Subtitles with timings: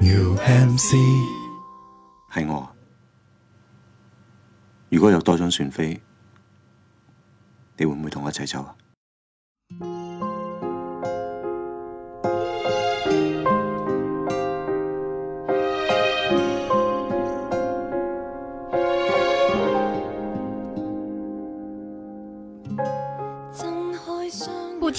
[0.00, 0.96] UMC
[2.32, 2.68] 係我。
[4.88, 6.00] 如果有多张船飞，
[7.76, 8.74] 你会唔会同我一齐走啊？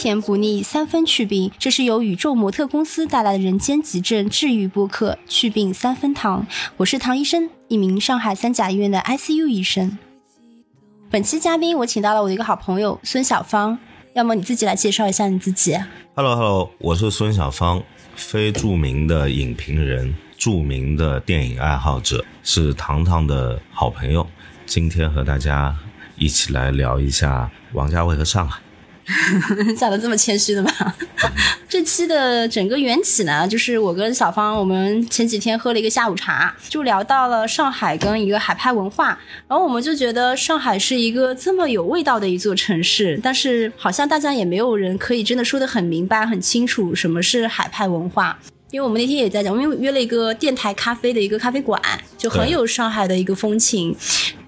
[0.02, 1.52] 甜不腻，三分去病。
[1.60, 6.48] 这是由宇宙模特公司带来的人间疾症治愈播客，去病三分糖。
[6.78, 10.00] 我是唐医生，一名上海三甲医院的 ICU 医生。
[11.12, 13.78] 本期嘉宾，我请到了我的一个好朋友孙小芳。
[14.16, 15.78] 要么你自己来介绍一下你自己。
[16.16, 17.84] Hello Hello，我是孙小芳，
[18.16, 24.26] 非著名的影评人，著名的电影爱好者，是糖糖的好朋友。
[24.66, 25.76] 今天和大家
[26.16, 28.60] 一起来聊一下王家卫和上海。
[29.78, 30.72] 讲的这么谦虚的吗？
[31.70, 48.38] 这期的整个缘起呢，就是我跟小芳，我们前几天喝了一个下午茶，就聊到了上海跟一个海派文化，然后我们就觉得上海是一个这么有味道的一座城市，但是好像大家也没有人可以真的说得很明白、很清楚什么是海派文化。
[48.72, 51.80] 因为我们那天也在讲，我们约了一个电台咖啡的一个咖啡馆，
[52.18, 53.94] 就很有上海的一个风情。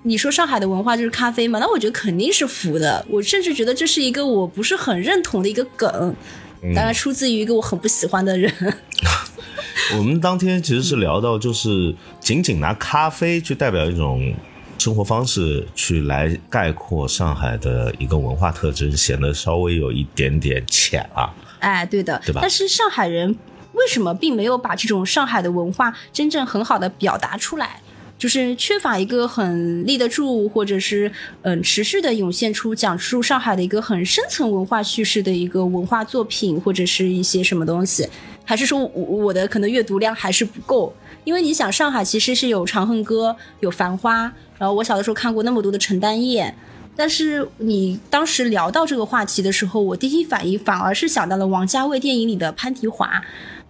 [0.03, 1.59] 你说上海的文化就是咖啡嘛？
[1.59, 3.05] 那我觉得肯定是服的。
[3.09, 6.15] 我甚至觉得这是一个我不是很认同的一个梗，
[6.73, 8.49] 当然出自于一个我很不喜欢的人。
[9.97, 14.33] 我们当天其实是聊到，就是仅仅拿咖啡去代表一种
[14.79, 21.29] 生活方式，去来概括上海的一个文化特征，显得稍微有一点点浅啊。
[21.59, 23.35] 哎，对的，对吧但是上海人
[23.73, 27.81] 为什么并没有把这种上海的文化真正很好的表达出来？
[28.15, 38.07] 就是缺乏一个很立得住，或者是嗯持续的涌现出讲述上海的一个很深层文化叙事的一个文化作品，或者是一些什么东西？
[38.45, 40.95] 还是说我我的可能阅读量还是不够？
[41.25, 44.27] 因为你想，上海其实是有《长恨歌》、有《繁花》，
[44.57, 46.55] 然后我小的时候看过那么多的陈丹燕，
[46.95, 53.21] 但是你当时聊到这个话题的时候，我第一反应反而是想到了王家卫电影里的潘迪华。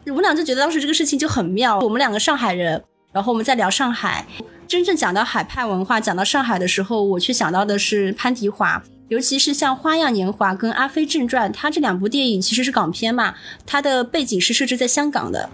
[0.05, 1.79] 我们俩就觉得当时这个事情就很妙。
[1.79, 4.25] 我们两个上海人，然后我们在聊上海，
[4.67, 8.83] 真正讲到海派文化，讲到上海的时候，我却想到的是潘迪华。
[9.09, 15.49] 尤其是像《花样年华》跟《阿飞正传》，它这两部电影其实是港片嘛，它的背景是设置在香港的。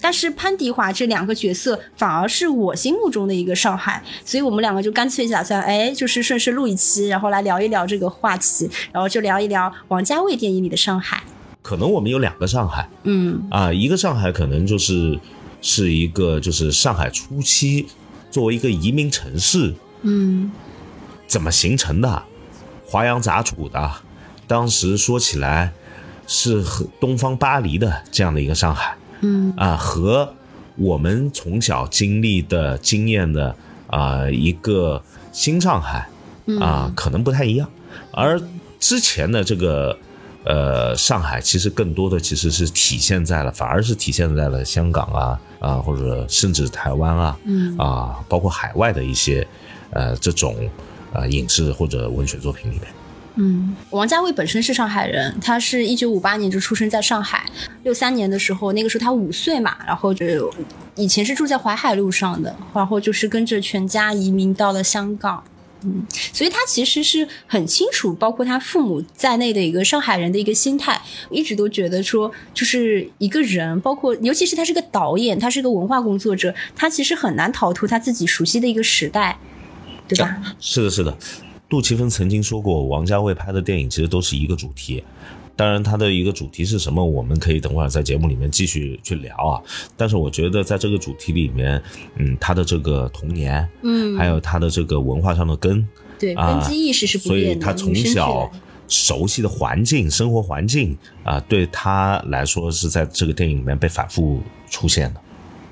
[0.00, 11.22] 但是潘迪华这两个角色反而是我心目中的一个上海，所以我们两个就干脆打算，哎，就是顺势录一期，然后来聊一聊这个话题，然后就聊一聊王家卫电影里的上海。
[11.62, 12.88] 可能我们有两个上海。
[13.04, 13.46] 嗯。
[13.50, 15.18] 啊，一个上海可能就是
[15.60, 17.86] 是一个就是上海初期
[18.30, 19.72] 作为一个移民城市
[20.02, 20.50] 嗯。
[21.28, 22.24] 怎么形成的，
[22.84, 23.90] 华阳杂处的，
[24.46, 25.72] 当时说起来
[26.26, 29.54] 是和东方巴黎的这样的一个上海嗯。
[29.56, 30.34] 啊，和
[30.76, 33.54] 我们从小经历的经验的
[33.86, 35.02] 啊一个
[35.32, 36.08] 新上海
[36.60, 37.70] 啊可能不太一样，
[38.10, 38.42] 而
[38.80, 39.96] 之前的这个。
[40.44, 49.46] 呃，上海其实更多的其实是体现在了，反而是体现在了香港啊啊，或者甚至台湾啊，嗯啊，包括海外的一些
[49.90, 50.56] 呃这种
[51.12, 52.88] 呃影视或者文学作品里面。
[53.36, 57.48] 嗯，王家卫本身是上海人，他是一九五八年就出生在上海，
[57.82, 60.52] 六三年的时候，那个时候他五岁嘛，然后就
[60.96, 65.42] 以前是住在淮海路上的，然后就是跟着全家移民到了香港。
[65.84, 71.00] 嗯，所以他其实是很清楚，包括他父母在内的一个上海人的一个心态，
[71.30, 79.38] 一直都觉得说，就是一个人，包括尤其是他是个导演，他是个文化工作者，他其实很难逃脱他自己熟悉的一个时代，
[80.06, 80.40] 对吧？
[80.60, 81.16] 是的，是的。
[81.68, 85.02] 杜琪峰曾经说过，王家卫拍的电影其实都是一个主题。
[85.54, 89.62] 当然，他的一个主题是什么，我们可以等会儿在节目里面继续去聊啊。
[89.96, 91.80] 但是我觉得在这个主题里面，
[92.16, 95.86] 嗯，他的这个童年，嗯，还有他的这个文化上的根，
[96.18, 97.54] 对，啊根基意识是不所以。
[97.56, 98.50] 他从小
[98.88, 104.40] 熟悉的环境、生活环境啊，对他来说是在这个电影里面被反复
[104.70, 105.20] 出现的。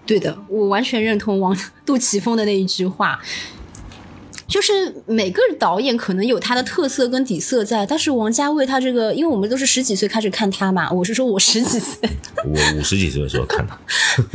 [0.06, 1.56] 对的，我完全认同王
[1.86, 3.20] 杜琪峰的那一句话，
[4.50, 11.96] 就是每个导演可能有他的特色跟底色在，但是王家卫他这个，因为我们都是十几岁开始看他嘛， 我是说我十几岁，
[12.44, 13.78] 我五十几岁的时候看他，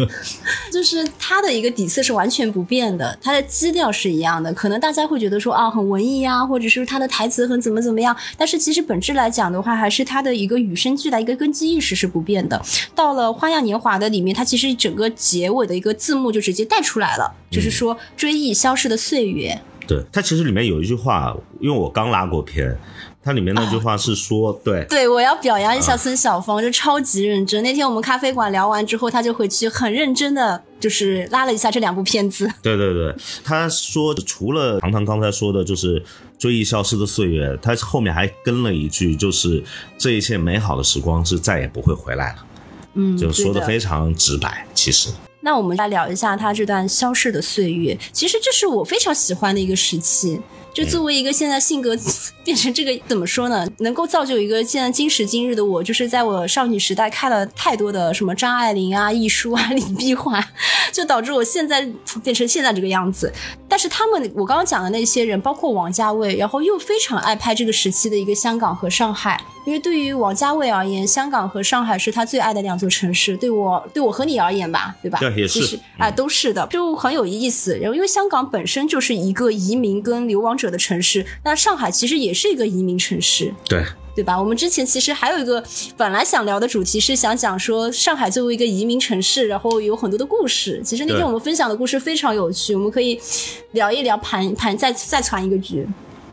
[0.72, 4.54] 就是他的一个底色是完全不变的，他的基调是一样的。
[4.54, 12.60] 可能大家会觉得说啊很文艺啊，或者是他的台词很怎么怎么样，但是其实本质来讲的话，还是他的一个与生俱来一个根基意识是不变的。
[12.96, 19.60] 到了《花样年华》的里面，它其实整个结尾的一个字幕就直接带出来了，就是说追忆消逝的岁月。
[19.88, 22.78] 对他其实里面有一句话，因为我刚拉过片，
[23.24, 27.64] 它里面那句话是说，对对，我要表扬一下孙晓峰，就超级认真。
[27.64, 32.48] 那天我们咖啡馆聊完之后，他就回去很认真的，就是拉了一下这两部片子。
[32.62, 36.04] 对对对，他说除了糖糖刚才说的，就是
[36.38, 39.64] 追忆消失的岁月，他后面还跟了一句，就是
[39.98, 42.46] 这一切美好的时光是再也不会回来了。
[42.94, 45.10] 嗯，就说的的非常直白，其实。
[45.46, 47.96] 那我们来聊一下他这段消逝的岁月。
[48.12, 50.42] 其实这是我非常喜欢的一个时期。
[50.76, 51.96] 就作为一个现在性格
[52.44, 53.66] 变成这个，怎么说呢？
[53.80, 60.46] 能够造就一个现在今时今日的我，就是在我少女时代看了太多的什么张爱玲啊、亦舒啊、 李碧华，
[60.92, 61.90] 就导致我现在
[62.22, 63.32] 变成现在这个样子。
[63.70, 69.42] 但是他们，我刚刚讲的那些人，包括王家卫，然后又非常爱拍这个时期的一个香港和上海。
[69.66, 73.36] 因为对于王家卫而言，香港和上海是他最爱的两座城市。
[73.36, 75.18] 对我，对我和你而言吧，对吧？
[75.20, 77.76] 对，也是啊，都是的，就很有意思。
[77.80, 83.54] 然后，因为香港本身就是一个移民跟流亡者的城市，那上海其实也是一个移民城市。
[83.68, 83.84] 对。
[84.16, 84.40] 对吧？
[84.40, 85.62] 我们之前其实还有一个
[85.98, 90.82] 本来想聊的主题是想讲说上海作为一个移民城市，然后有很多的故事。
[90.86, 93.20] 其实那天我们分享的故事非常有趣，我们可以
[93.74, 95.86] 聊一聊，盘盘再再传一个局。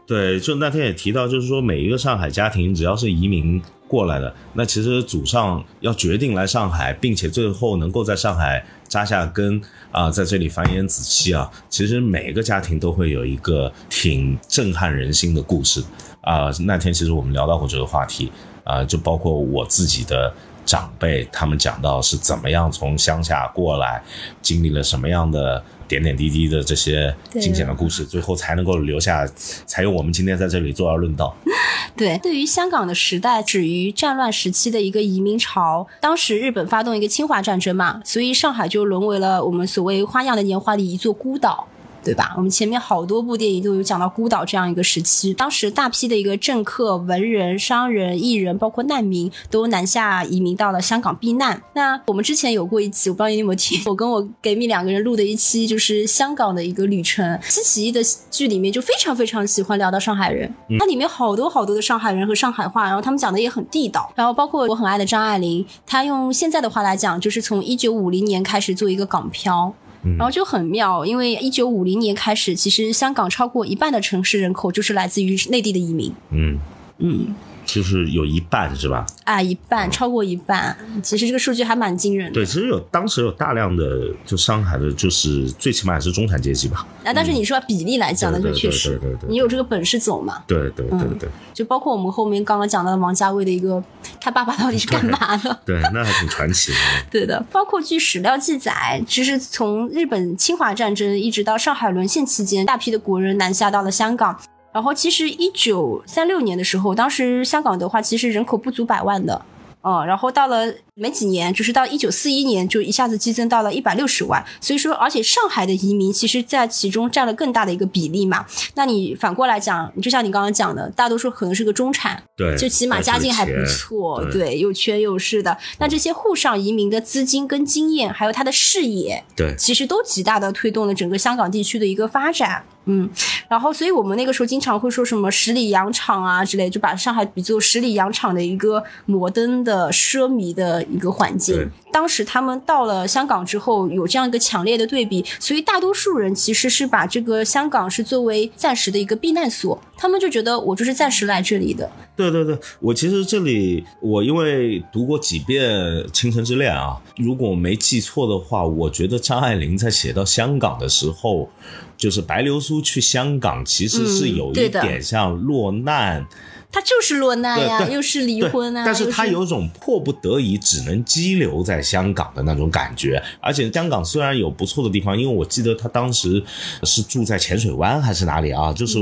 [0.07, 9.61] 对，就那天也提到，就是说每一个上海家庭只要是移民过来的，那其实祖上要决定来上海，并且最后能够在上海扎下根
[9.93, 15.81] 啊，在这里繁衍子息啊，其实每个家庭都会有一个挺震撼人心的故事。
[16.23, 18.33] 啊，那天其实我们聊到过这个话题
[18.65, 20.33] 啊，就包括我自己的
[20.65, 24.03] 长辈，他们讲到是怎么样从乡下过来，
[24.41, 29.27] 经历了什么样的点点滴滴的这些惊险的故事，最后才能够留下，
[29.67, 31.35] 才有我们今天在这里坐而论道。
[31.97, 41.69] 对，对于香港的时代，止于战乱时期的一个移民潮，当时日本发动一个侵华战争嘛，所以上海就沦为了我们所谓花样的年华里一座孤岛。
[42.05, 42.35] 对吧？
[42.37, 51.63] 我们前面好多部电影都有讲到孤岛这样一个时期，当时大批的一个政客、文人、商人、艺人，包括难民，都南下移民到了香港避难。
[51.75, 57.39] 那我们之前有过一期，我不知道你有没有听，我跟我 g a m 两个人录的一期，就是香港的一个旅程。
[57.43, 58.01] 七奇一的
[58.31, 64.13] 剧里面就非常非常喜欢聊到上海人，它里面好多好多的上海人和上海话，然后他们讲的也很地道。
[64.15, 69.73] 然后包括我很爱的张爱玲，她用现在的话来讲，就是从一九五零年开始做一个港漂。
[70.19, 76.13] 然后就很妙，因为一九五零年开始，其实香港超过一半的城市人口就是来自于内地的移民。
[76.31, 76.59] 嗯
[76.99, 77.35] 嗯。
[77.73, 79.07] 就是有一半是吧？
[79.25, 80.77] 啊，一半，超过一半。
[81.03, 82.35] 其实这个数据还蛮惊人的。
[82.35, 86.87] 对，其实有当时有大量的就上海的，就是最起码是中产阶级吧。
[87.03, 90.43] 啊，但是你说比例来讲，那就确实，你有这个本事走嘛。
[90.47, 91.31] 对对对对。
[91.55, 93.83] 就包括我们后面刚刚讲到的王家卫的一个，
[94.21, 95.59] 他爸爸到底是干嘛的？
[95.65, 96.79] 对，那还挺传奇的。
[97.11, 104.39] 对的，包括据史料记载，其实从日本侵华战争一直到上海沦陷期间，大批的国人南下到了香港。
[104.73, 109.43] 然后，其实一九三六年的时候，当时香港的话，其实人口不足百万的。
[109.83, 114.45] 嗯，然后到了没几年，就是到一九四一年，就一下子激增到了一百六十万。
[114.61, 118.45] 所以说，而且上海的移民其实在其中占了更大的一个比例嘛。
[118.75, 125.57] 那你反过来讲，就像你刚刚讲的，大多数可能是个中产，对，就起码家境还不错，对，又缺又势的。
[125.79, 132.65] 那这些沪上移民的资金跟经验，还有他的视野，对，其实都极大的推动了整个香港地区的一个发展。
[132.85, 133.09] 嗯，
[133.49, 141.69] 然后，所以我们那个时候经常会说什么十里洋场啊之类，就把上海比作十里洋场的一个摩登的奢靡的一个环境。
[141.93, 151.91] 当时他们到了香港之后，有这样一个强烈的对比，所以大多数人其实是把这个香港是作为暂时的一个避难所，他们就觉得我就是暂时来这里的。
[152.17, 155.71] 对对对，我其实这里我因为读过几遍
[156.11, 161.51] 《倾城之恋》啊，如果没记错的话，我觉得张爱玲在写到香港的时候，
[161.99, 166.27] 就是白流苏去香港，其实是有一点像落难。
[166.73, 173.23] 他就是落难呀，又是离婚啊，但是他有种迫不得已只能羁留在香港的那种感觉。
[173.41, 176.43] 而且香港虽然有不错的地方，因为我记得他当时
[176.85, 178.73] 是住在浅水湾还是哪里啊？
[178.73, 178.95] 就是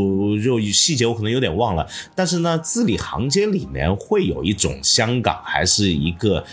[0.43, 1.87] 就细节我可能有点忘了。
[2.15, 6.45] 但是呢，字里行间里面会有一种香港还是一个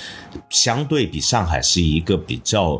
[0.51, 2.79] 相对比上海是一个比较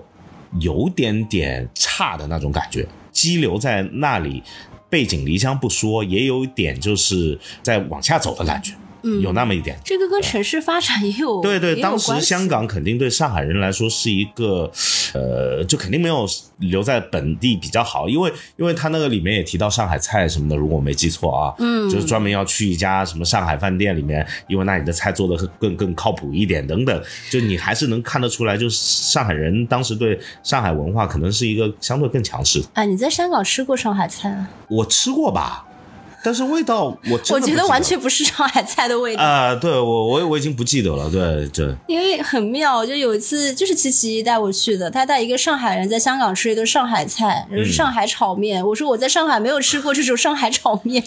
[0.60, 4.44] 有点点差的那种感觉，羁留在那里。
[4.90, 8.74] 背井离乡不说，也有点就是在往下走的感觉。
[9.22, 14.72] 有那么一点，这个跟城市发展也有对对，当时香港肯定对上海人来说是一个，
[15.14, 16.26] 呃，就肯定没有
[16.60, 32.64] 留在本地比较好，因为因为他那个里面也提到上海菜什么的，如果我没记错啊，嗯，就是专门要去一家什么上海饭店里面，因为那里的菜做的更更靠谱一点等等，就你还是能看得出来，就是上海人当时对上海文化可能是一个相对更强势。
[32.74, 34.50] 啊，你在香港吃过上海菜啊？
[34.70, 35.66] 我吃过吧。
[36.28, 39.24] 但是味道我我觉得完全不是上海菜的味道。
[39.24, 48.62] 啊、对我我我已经不记得了，对对因为很妙，就有一次就是琪琪带我去的，他带一个上海人在香港吃一顿上海菜，就是上海炒面。
[48.68, 51.02] 我说我在上海没有吃过这种上海炒面，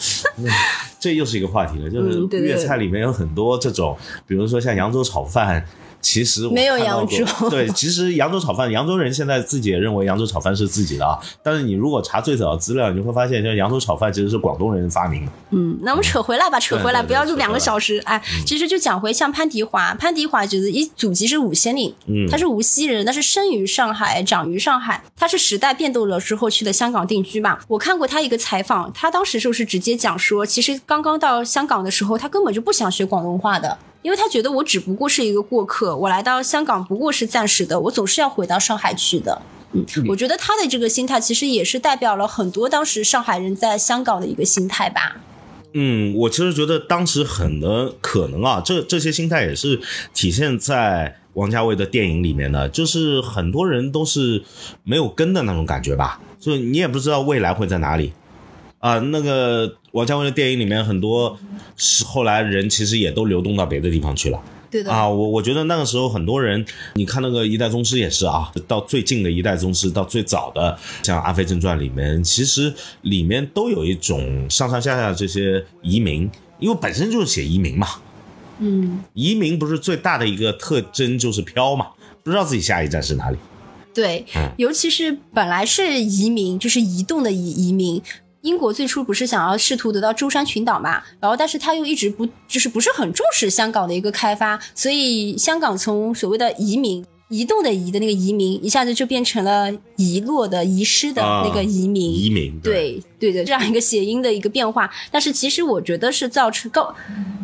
[0.98, 3.94] 这又是一个话题了，就嗯是粤菜里面有很多这种，
[4.26, 5.62] 比如说像扬州炒饭。
[6.06, 11.18] 其实我没有扬州对，其实扬州炒饭，扬州人现在自己也认为扬州炒饭是自己的啊。
[11.42, 15.32] 但是你如果查最早的资料，你会发现，像扬州炒饭其实是广东人发明的。
[15.50, 17.98] 嗯，那我们扯回来吧，扯回来，不要录两个小时。
[18.04, 25.02] 哎，其实就讲回像潘迪华，潘迪华就是一祖籍是五仙岭，嗯他是无锡人，但是生于上海，长于上海。
[25.16, 27.58] 他是时代变动了之后去的香港定居嘛。
[27.66, 33.76] 我看过他一个采访，他当时就是直接讲说，其实刚刚到香港的时候，他根本就不想学广东话的。
[34.06, 39.42] 因为他觉得我只不过是一个过客，我来到香港不过是暂时的，我总是要回到上海去的。
[39.72, 45.16] 嗯，我觉得他的这个心态其实也是代表了很多当时上海人在香港的一个心态吧。
[45.72, 49.80] 嗯，我其实觉得当时很的可能啊，这这些心态也是
[50.14, 54.44] 体现在王家卫的电影里面的，就是很多人都是
[54.84, 58.12] 没有根的那种感觉吧，就你也不知道未来会在哪里
[58.86, 58.98] 啊。
[58.98, 61.38] 那个王家卫的电影里面很多
[61.76, 64.40] 是后来人其实也都流动到别的地方去了。
[64.68, 76.28] 对的，啊，我我觉得那个时候很多人，你看那个《一代宗师》也是啊，到最近的一代宗师，到最早的像《阿飞正传》里面，其实里面都有一种上上下下这些移民，
[76.58, 77.86] 因为本身就是写移民嘛。
[78.58, 81.86] 嗯，移民不是最大的一个特征就是飘嘛，
[82.24, 83.38] 不知道自己下一站是哪里。
[83.94, 88.02] 对嗯，尤其是本来是移民，就是移动的移移民。
[88.46, 97.04] 英国最初不是想要试图得到舟山群岛嘛，然后但是他又一直不就是不是很重视香港的一个开发，所以香港从所谓的移民。
[97.28, 102.00] 移动的移的那个移民，一下子就变成了遗落的、遗失的那个移民。
[102.14, 106.94] 移民对对的，这样一个谐音的一个变化，但是其实我觉得是造成构，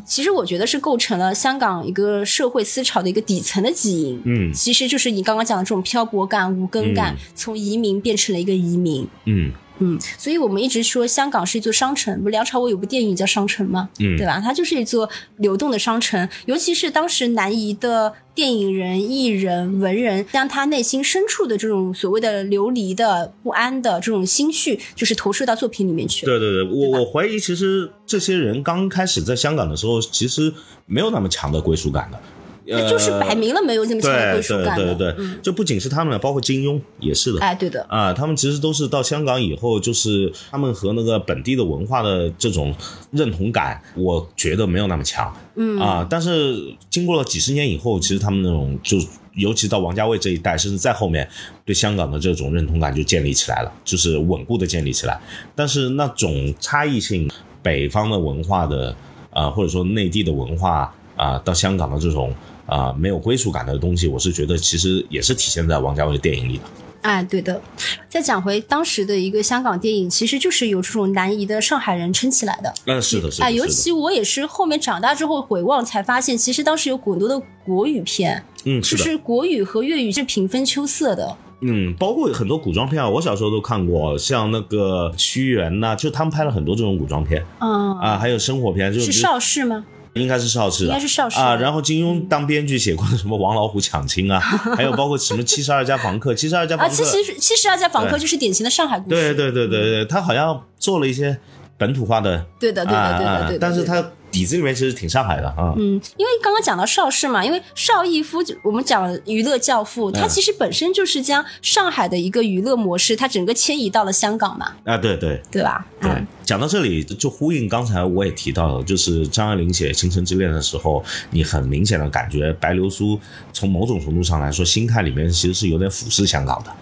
[0.06, 4.22] 其实我觉得是构成了香港一个社会思潮的一个底层的基因。
[4.24, 9.04] 嗯其实就是你刚刚讲的这种漂泊感、无根感，从移民变成了一个移民。
[9.24, 9.50] 嗯
[9.82, 13.88] 嗯，所以我们一直说香港是一座商城，不，梁朝伟有部电影叫《商城》吗？
[13.98, 14.40] 嗯对吧？
[14.40, 15.08] 它就是一座
[15.38, 26.24] 流动的商城，尤其是当时南移的电影人、艺人、文人，将他内心深处的这种所谓的流离的、不安的这种心绪，就是投射到作品里面去。
[26.24, 30.52] 对对对，我我怀疑其实这些人刚开始在香港的时候，其实
[30.86, 32.18] 没有那么强的归属感的。
[32.66, 34.84] 那就是摆明了没有这么强的对归属感的。
[34.84, 37.40] 对对对，嗯，就不仅是他们了，包括金庸也是的。
[37.40, 42.74] 哎，对的，啊，他们其实都是到香港以后，就是他们和那个本地的文化的这种
[43.10, 45.34] 认同感，我觉得没有那么强。
[45.56, 48.96] 嗯啊，但是经过了几十年以后，其实他们那种就，
[49.34, 51.28] 尤其到王家卫这一代，甚至在后面，
[51.64, 55.20] 对香港的这种认同感就建立起来了，就是稳固的建立起来。
[55.54, 57.30] 但是那种差异性，
[57.62, 58.94] 北方的文化的
[59.30, 62.34] 啊、或者说内地的文化啊、到香港的这种
[62.72, 66.62] 啊、没有归属感的东西，我是觉得其实也是体现在王家卫的电影里的。
[67.02, 67.60] 哎，对的。
[68.08, 72.72] 再讲回当时的一个香港电影，其实就是有这种南移的上海人撑起来的。
[72.86, 81.36] 嗯、是的，是的，哎，尤其我也是后面长大之后回望才发现，其实当时有很多的国语片，嗯，就是的，是国语和粤语是平分秋色的。
[81.60, 89.84] 嗯，包括很多古装片啊，我小时候都看过，像那个屈原呐、就他们拍了很多这种古装片嗯，啊，还有生活片，就是邵氏吗？
[90.14, 91.54] 应该是邵氏的，应该是邵氏啊。
[91.56, 94.38] 然后金庸当编剧写过什么《王老虎抢亲》啊，
[94.76, 99.10] 还有包括什么《七十二家房客》，《七十二家啊，房客其》实七十二家房客就是典型的上海故事。
[99.10, 101.38] 对对对对对，他好像做了一些
[101.78, 103.48] 本土化的，对的，对的，对啊的，对的。
[103.48, 105.72] 对的但是他底子里面其实挺上海的啊。
[105.76, 115.86] 嗯，因为刚刚讲到邵氏嘛，因为邵逸夫，我们讲娱乐教父，他嗯其实本身就是将上海的一个娱乐模式，他整个迁移到了香港嘛，啊，对对对吧？
[116.00, 123.20] 对嗯，讲到这里就呼应刚才我也提到了，就是张爱玲写《倾城之恋》的时候，你很明显的感觉白流苏
[123.52, 126.72] 从某种程度上来说，心态里面其实是有点俯视香港的。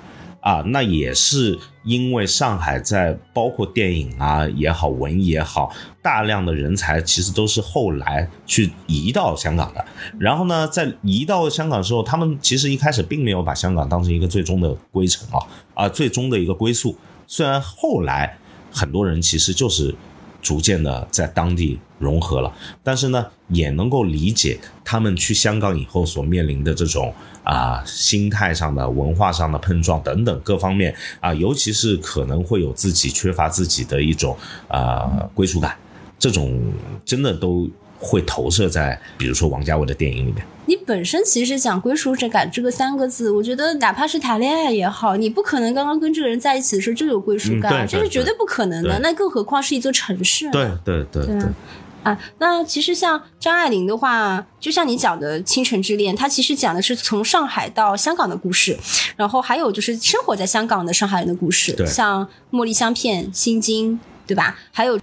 [0.41, 5.73] 啊，那也是因为上海在包括电影啊也好，文艺也好，
[6.03, 9.85] 大量的人才其实都是后来去移到香港的。
[10.19, 15.39] 然后呢，在移到香港之后，他们其实一开始并没有把香港当成一个最终的归程啊
[15.75, 16.97] 啊，最终的一个归宿。
[17.27, 18.37] 虽然后来
[18.71, 19.95] 很多人其实就是
[20.43, 34.37] 逐渐的在当地融合了，但是呢，也能够理解他们去香港以后所面临的这种啊、心态上的、文化上的碰撞等等各方面啊、尤其是可能会有自己缺乏自己的一种
[34.69, 35.77] 啊、归属感，
[36.19, 36.61] 这种
[37.05, 37.69] 真的都
[37.99, 40.45] 会投射在比如说王家卫的电影里面。
[40.67, 48.97] 你本身其实讲归属者感这个三个字，我觉得哪怕是谈恋爱也好，你不可能刚刚跟这个人在一起的时候就有归属感，这是绝对不可能的。
[49.01, 50.53] 那更何况是一座城市呢？
[50.53, 51.53] 对对对对啊
[52.03, 58.79] 啊，那其实像张爱玲的话，就像你讲的《倾城之恋》，它其实讲的是从上海到香港的故事，
[59.17, 64.59] 然后还有就是生活在香港的上海人的故事，像茉莉香片、心经，对吧？
[64.73, 64.99] 还有。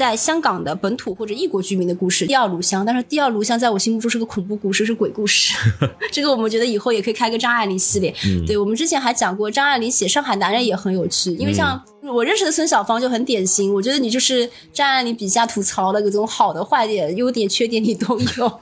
[0.00, 5.54] 在香港的本土或者异国居民的故事，《第二炉香》，但是《第二炉香》在我心目中是个恐怖故事，是鬼故事。
[6.10, 8.10] 这个我们觉得以后也可以开个张爱玲系列。
[8.24, 18.60] 嗯对我们之前还讲过，张爱玲写上海男人也很有趣，因为像我认识的孙小芳就很典型，我觉得你就是张爱玲笔下吐槽的各种好的、坏点、优点、缺点你都有。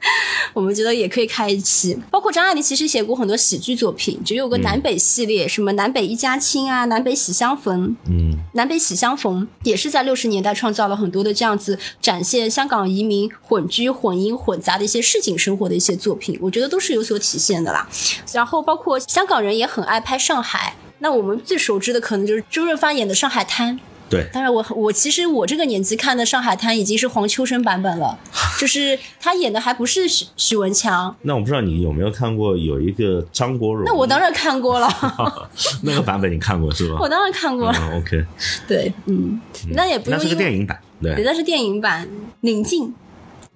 [0.54, 17.88] 我们觉得也可以开一期，包括张爱玲其实写过很多喜剧作品，就有个南北系列，什么南北一家亲啊，南北喜相逢，嗯，南北喜相逢也是在六十年代创造了很多的这样子展现香港移民混居、混音、混杂的一些市井生活的一些作品，我觉得都是有所体现的啦。
[18.32, 23.76] 然后包括香港人也很爱拍上海，那我们最熟知的可能就是周润发演的《上海滩》。
[24.08, 28.18] 对，当然我，我其实我这个年纪看的《上海滩》已经是黄秋生版本了，
[28.58, 31.14] 就是他演的还不是许许文强。
[31.22, 34.88] 那我不知道你有没有看过有一个张国荣，那我当然看过了，
[35.82, 36.98] 那个版本你看过是吧？
[37.00, 37.78] 我当然看过了。
[37.78, 38.24] 嗯，OK，
[38.66, 39.40] 对，嗯，
[39.72, 42.06] 那也不那是个电影版，对，对，那是电影版
[42.40, 42.84] 《宁静》。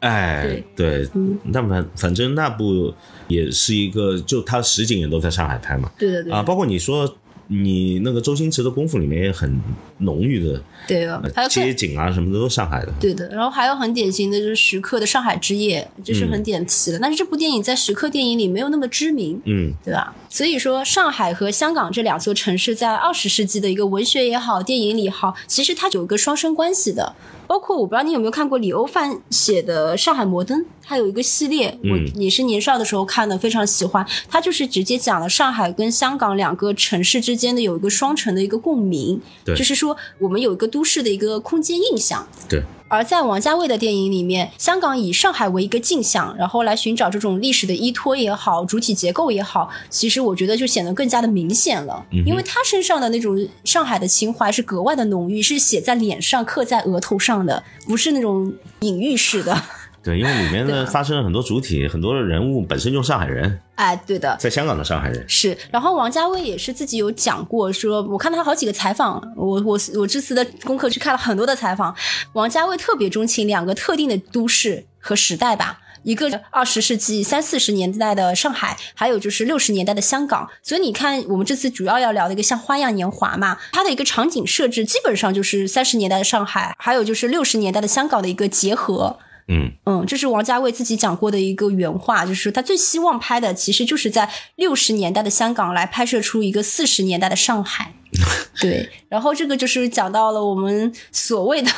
[0.01, 1.39] 哎，对，嗯。
[1.53, 2.93] 但反反正那部
[3.29, 7.09] 也是一个，就它实景也都在上海拍嘛，对对对，啊，包括你说
[7.53, 9.61] 你那个周星驰的功夫里面也很
[9.99, 16.99] 浓郁的对啊，还有街景啊什么的都上海的，对的，然后还有很典型的就是徐克的《上海之夜》，这是很典型的。
[16.99, 20.15] 但是这部电影在徐克电影里没有那么知名，嗯，对吧？
[20.29, 27.15] 所以说，上海和香港这两座城市在二十世纪的一个文学也好，电影里也好，其实它有一个双生关系的。
[27.53, 34.07] 包括我不知道你有没有看过李欧范写的《上海摩登》，它有一个系列，我嗯也是年少的时候看的，非常喜欢。
[34.27, 42.27] 它就是直接讲了上海跟香港两个城市之间的有一个双城的一个共鸣，就是说我们有一个都市的一个空间印象。
[42.49, 42.63] 对，
[42.93, 52.05] 而在王家卫的电影里面，香港以上海为一个镜像，然后来寻找这种历史的依托也好，主体结构也好，其实我觉得就显得更加的明显了。
[52.13, 59.59] 嗯因为他身上的那种上海的情怀是格外的浓郁，是写在脸上、刻在额头上的，不是那种隐喻式的。
[60.05, 71.93] 对，因为里面呢发生了很多主体，很多人物本身就是上海人，哎，对的，在香港的上海人，是，然后王家卫也是自己有讲过说，我看他好几个采访，我我我这次的功课去看了很多的采访，
[72.35, 75.81] 王家卫特别钟情两个特定的都市和时代吧。
[76.05, 80.49] 一个二十世纪三四十年代的上海，还有就是六十年代的香港。
[80.63, 89.19] 所以你看，我们这次主要要聊的一个像《花样年华》嘛，它的一个场景设置基本上就是三十年代的上海，还有就是六十年代的香港的一个结合。
[89.49, 97.93] 嗯，嗯，这是王家卫自己讲过的一个原话，就是他最希望拍的，其实就是在六十年代的香港来拍摄出一个四十年代的上海。
[98.61, 101.71] 对，然后这个就是讲到了我们所谓的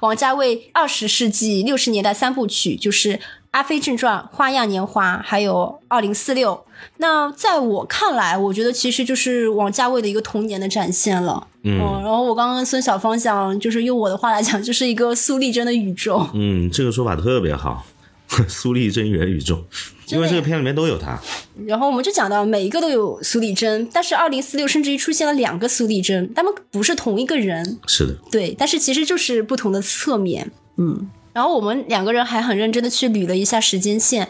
[0.00, 3.16] 王家卫二十世纪六十年代三部曲，就是
[3.50, 6.52] 《阿飞正传》《花样年华》还有《二零四六》。
[6.96, 11.48] 那在我看来，我觉得其实就是王家卫的一个童年的展现了。
[11.64, 11.76] 嗯。
[11.78, 16.26] 然后我刚刚跟孙小芳讲，就是用我的话来讲，就是一个苏丽珍的宇宙。
[16.32, 17.84] 嗯，这个说法特别好，
[18.48, 19.64] 苏丽珍元宇宙，
[20.08, 21.20] 因为这个片里面都有他，
[21.66, 31.10] 然后我们就讲到每一个都有苏丽珍，但是二零四六甚至于出现了两个苏丽珍，他们不是同一个人，是的，对，但是其实就是不同的侧面，嗯。
[31.32, 34.24] 然后我们两个人还很认真的去捋了一下时间线，《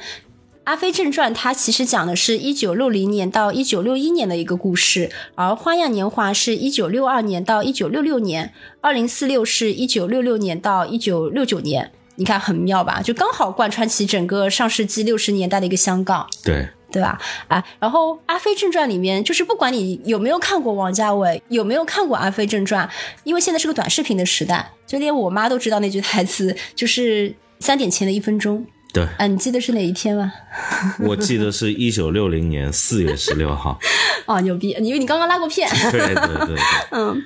[0.65, 11.91] 阿飞正传》它其实讲的是一九六零年到一九六一年的一个故事，而《花样年华》是一九六二年到一九六六年，二零四六是一九六六年到一九六九年。
[12.17, 13.03] 你看很妙吧？
[13.03, 16.27] 就刚好贯穿起整个上世纪六十年代的一个香港。
[16.43, 17.21] 对，对吧？
[17.49, 22.87] 啊，然后《阿飞正传》里面，就是不管你有没有看过王家卫，有没有看过《阿飞正传》，
[23.25, 28.65] 因为现在是个短视频的时代，就连我妈都知道那句台词，就是三点前的一分钟。
[28.95, 30.33] 对，啊，你记得是哪一天吗？
[31.05, 33.79] 我记得是一九六零年四月十六号，
[34.25, 34.71] 哦，牛逼！
[34.81, 35.69] 因为你刚刚拉过片。
[35.91, 36.57] 对对对对，
[36.93, 37.23] 嗯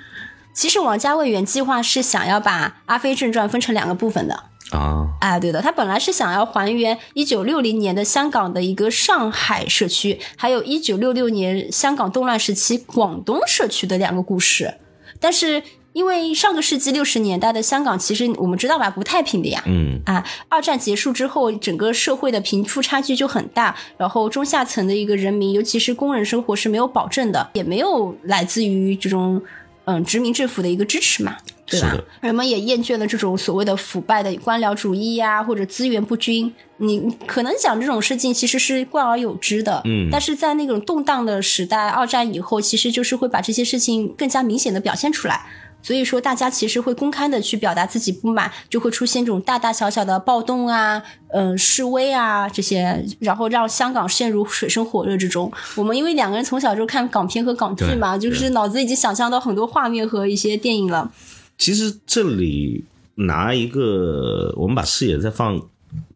[0.54, 4.34] 其实王家卫原计划是想要把《阿飞正传》分成两个部分的。
[4.72, 14.74] 啊，哎，对的，他本来是想要还原一九六零年的香港的一个上海社区，还有一九六六年香港动乱时期广东社区的两个故事，
[15.20, 15.62] 但是
[15.98, 19.60] 因为上个世纪六十年代的香港，其实我们知道吧，不太平的呀。
[19.66, 29.42] 嗯，啊，二战结束之后，整个社会的贫富差距就很大，然后中下层的一个人民，尤其是工人生活是没有保证的，也没有来自于这种
[29.86, 31.36] 嗯殖民政府的一个支持嘛。
[31.70, 31.94] 对吧？
[32.22, 36.50] 人们也厌倦了这种所谓的腐败的官僚主义呀、或者资源不均。
[36.78, 45.44] 你可能讲这种事情其实是贯而有之的，嗯但是在那种动荡的时代，二战以后，其实就是会把这些事情更加明显的表现出来。
[45.88, 55.50] 所以说，大家其实会公开的去表达自己不满，就会出现这种大大小小的暴动啊、嗯、示威啊这些，然后让香港陷入水深火热之中。
[55.76, 61.10] 我们因为两个人从小就看港片和港剧嘛，就是脑子已经想象到很多画面和一些电影了。
[61.56, 65.58] 其实这里拿一个，我们把视野再放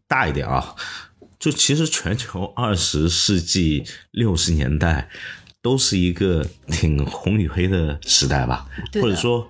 [0.07, 0.75] 大一点啊，
[1.39, 5.09] 就其实全球 二十世纪六十年代
[5.63, 8.67] 都是一个挺红与黑的时代吧，
[9.01, 9.47] 或者说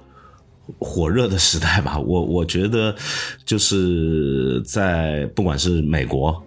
[0.79, 1.97] 火热的时代吧。
[1.99, 2.95] 我我觉得
[3.45, 6.43] 就是在不管是美国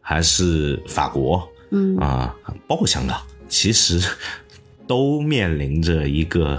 [0.00, 2.34] 还是法国，嗯啊、
[2.66, 4.02] 包括香港，其实
[4.86, 6.58] 都面临着一个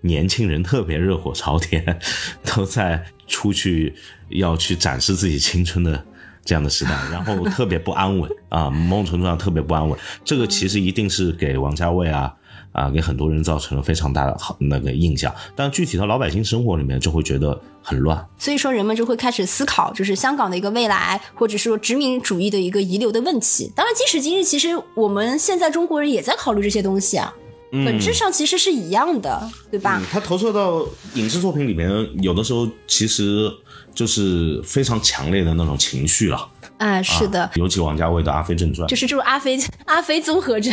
[0.00, 2.00] 年轻人特别热火朝天，
[2.44, 3.94] 都在出去
[4.30, 6.04] 要去展示自己青春的
[6.44, 9.98] 这样的时代，然后特别不安稳啊，某种程度上特别不安稳。
[10.24, 12.34] 这个其实一定是给王家卫啊。
[12.78, 18.24] 啊，给很多人造成了非常大的好那个印象，但具体到老百姓生活里面，就会觉得很乱。
[18.38, 23.72] 所以说，人们就会开始思考，就是香港的一个未来，或者说殖民主义的一个遗留的问题。
[23.74, 27.34] 当然，今时今日，其实我们现在中国人也在考虑这些东西啊，
[27.72, 29.98] 本质上其实是一样的，对吧？
[30.00, 31.90] 嗯，它投射到影视作品里面，
[32.22, 33.50] 有的时候其实
[33.92, 36.48] 就是非常强烈的那种情绪了。
[36.78, 37.50] 哎，是的。
[37.56, 40.72] 尤其王家卫的《阿飞正传》，就是这种阿飞阿飞综合征，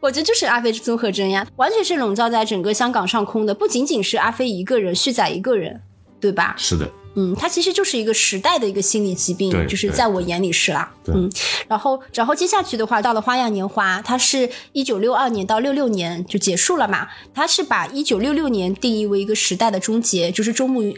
[0.00, 5.80] 我觉得就是阿飞综合征呀，完全是笼罩在整个香港上空的，不仅仅是阿飞一个人，旭仔一个人，
[6.20, 6.54] 对吧？
[6.58, 10.92] 是的，嗯，它其实就是一个时代的一个心理疾病，就是在我眼里是啦。
[11.06, 11.30] 嗯，
[11.68, 20.94] 然后然后接下去的话，到了《花样年华》，它是一九六二年到六六年就结束了嘛，它是把一九六六年定义为一个时代的终结，就是周慕云，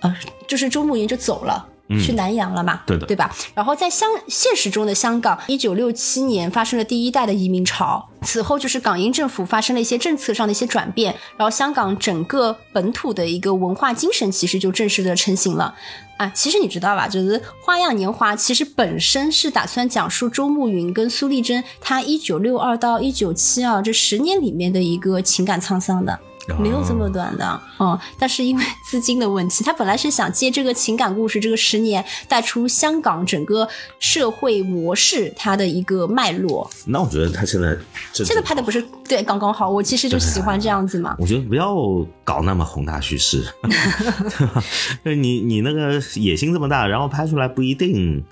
[0.00, 1.68] 呃，就是周慕云就走了。
[1.88, 2.80] 去南洋了嘛？
[2.86, 3.30] 对的对吧？
[3.54, 15.74] 然后在香现实中的香港，一九六七年发生了第一代的移民潮，此后就是港英政府发生了一些政策上的一些转变，然后香港整个本土的一个文化精神其实就正式的成型了。
[16.16, 17.08] 啊，其实你知道吧？
[17.08, 26.18] 就是《花样年华》其实本身是打算讲述周慕云跟苏丽珍她一九六二到一九七二这十年里面的一个情感沧桑的。
[26.58, 36.68] 没有这么短的，嗯，但是因为资金的问题，他本来是想借这个情感故事，这个十年带出香港整个社会模式它的一个脉络。
[36.86, 37.76] 那我觉得他现在
[38.12, 41.16] 这现在拍的不是对刚刚好，我其实就喜欢这样子嘛。
[41.20, 41.76] 我觉得不要
[42.24, 44.64] 搞那么宏大叙事， 对吧？
[45.04, 48.24] 就是你你那个野心这么大，然后拍出来不一定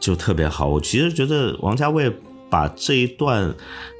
[0.00, 0.68] 就特别好。
[0.68, 2.10] 我其实觉得王家卫
[2.48, 3.54] 把这一段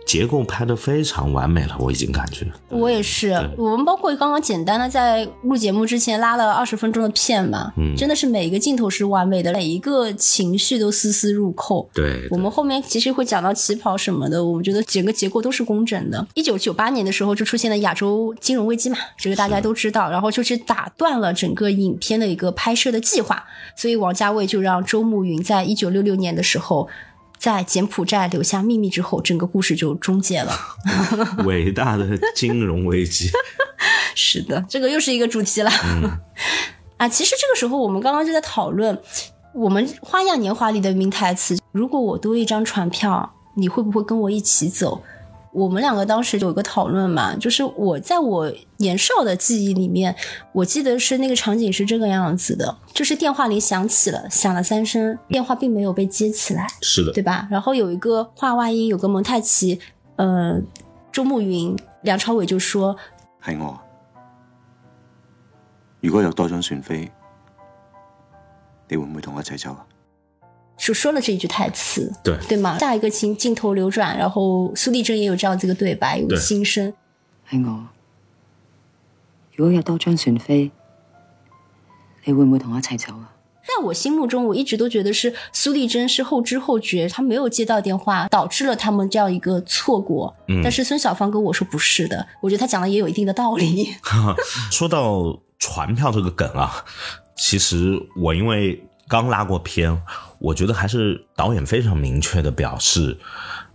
[0.07, 2.47] 结构拍得非常完美了，我已经感觉。
[2.69, 11.89] 我也是，我们包括刚刚简单的在录节目之前拉了二十分钟的片嘛，嗯真的是每一个镜头是完美的，每一个情绪都丝丝入扣。
[11.95, 16.27] 对，我们后面其实会讲到旗袍什么的，我们觉得整个结构都是工整的。
[16.35, 23.43] 一九九八年的时候就出现了亚洲金融危机嘛，这个大家都知道，然后就是打断了整个影片的一个拍摄的计划，
[23.77, 26.89] 所以王家卫就让周慕云在一九六六年的时候。
[27.45, 30.59] 在柬埔寨留下秘密之后，整个故事就终结了。
[31.45, 33.31] 伟大的金融危机。
[34.17, 35.71] 是的，这个又是一个主题了。
[36.97, 38.99] 啊，其实这个时候我们刚刚就在讨论
[39.53, 45.03] 我们《花样年华》里的名台词：“如果我多一张船票，你会不会跟我一起走？”
[45.55, 50.15] 我们两个当时有一个讨论嘛，就是我在我年少的记忆里面，
[50.53, 57.47] 我记得是那个场景是这个样子的，就是电话铃响起了，响了三声，电话并没有被接起来，是的，对吧？
[57.49, 59.79] 然后有一个话外音，有个蒙太奇，
[60.17, 60.61] 呃，
[61.13, 62.97] 周慕云、梁朝伟就说
[63.47, 63.81] 系我。
[66.01, 67.09] 如果有多张船飞，
[68.89, 69.87] 你会唔会同我一齊走啊？
[70.77, 72.79] 就说了这一句台詞，對對嗎？
[72.79, 76.93] 下一個鏡鏡頭流转，然后苏丽珍也有这样子一個對白，有對心声。
[77.51, 77.87] 係我。
[79.55, 80.71] 如果有多張船飛，
[82.25, 83.31] 你會唔會同我一齊走啊？
[83.67, 90.35] 在我心目中，我一直都觉得是苏丽珍是后知后觉，她没有接到电话，导致了他们这样一个错过。
[90.49, 93.95] 嗯但是孙小芳跟我说不是的，我觉得他讲的也有一定的道理。
[94.71, 96.85] 说到船票这个梗啊，
[97.37, 99.99] 其实我因为刚拉过片，
[100.45, 103.17] 我觉得还是导演非常明确的表示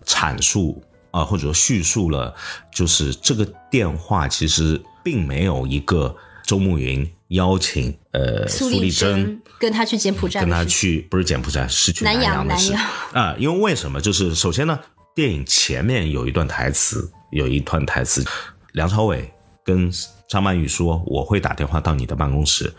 [0.05, 2.35] 阐述啊、呃或者说叙述了，
[2.71, 12.55] 就是这个电话其实并没有一个周慕云邀请呃苏丽珍珍跟他去柬埔寨跟他去不是柬埔寨，是去南洋洋的
[13.13, 13.99] 啊、因为为什么？
[13.99, 14.79] 就是首先呢，
[15.15, 18.23] 电影前面有一段台词，有一段台词，
[18.73, 19.33] 梁朝伟
[19.65, 19.91] 跟
[20.27, 22.71] 张曼玉说我会打电话到你的办公室，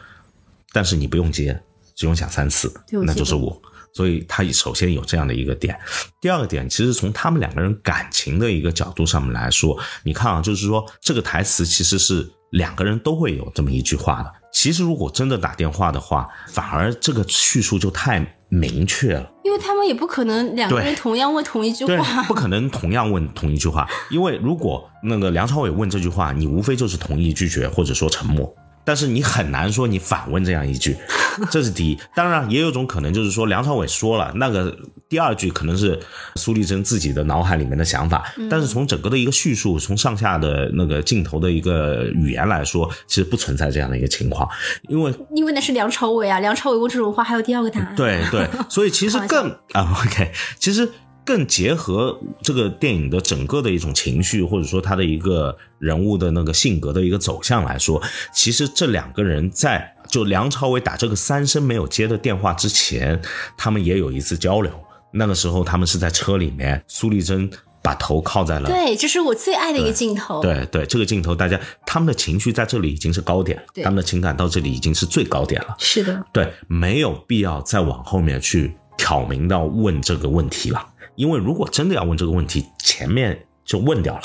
[0.72, 1.60] 但是你不用接，
[1.96, 2.72] 只用响三次，
[3.04, 3.60] 那就是我。
[3.92, 5.78] 所以他首先有这样的一个点，
[6.20, 14.32] 第二个点，其实从他们两个人感情的一个角度上面来说，你看啊，就是说这个台词其实是两个人都会有这么一句话的。
[14.52, 19.30] 其实如果真的打电话的话，反而这个叙述就太明确了。
[19.44, 28.52] 因为他们也不可能两个人同样问同一句话，，不可能同样问同一句话，因为如果那个梁朝伟问这句话，你无非就是同意拒绝或者说沉默，
[28.84, 30.96] 但是你很难说你反问这样一句，
[31.50, 31.98] 这是第一。
[32.14, 34.76] 当然，也有一种可能就是说梁朝伟说了那个
[35.08, 35.98] 第二句可能是
[36.36, 44.48] 苏丽珍自己的脑海里面的想法，但是从整个的一个叙述，从上下的那个镜头的一个语言来说，其实不存在这样的一个情况，
[44.88, 47.94] 因为因为那是梁朝伟啊，梁朝伟问这种话还有第二个答案。
[47.96, 50.88] 对对，所以其实更 啊，OK，其实
[51.24, 58.02] 更结合这个电影的整个的一种情绪，或者说他的一个人物的那个性格的一个走向来说，
[58.34, 63.20] 其实这两个人在就梁朝伟打这个三声没有接的电话之前，
[63.56, 64.72] 他们也有一次交流。
[65.12, 67.50] 那个时候他们是在车里面，苏丽珍
[67.82, 70.40] 把头靠在了对，这是我最爱的一个镜头。
[70.40, 75.74] 对对，这个镜头，大家他们的情绪在这里已经是高点了，他们的情感到这里已经是最高点了。
[75.78, 80.86] 是的，对，没有必要再往后面去挑明到问这个问题了，
[81.20, 84.22] 因为如果真的要问这个问题，前面就问掉了，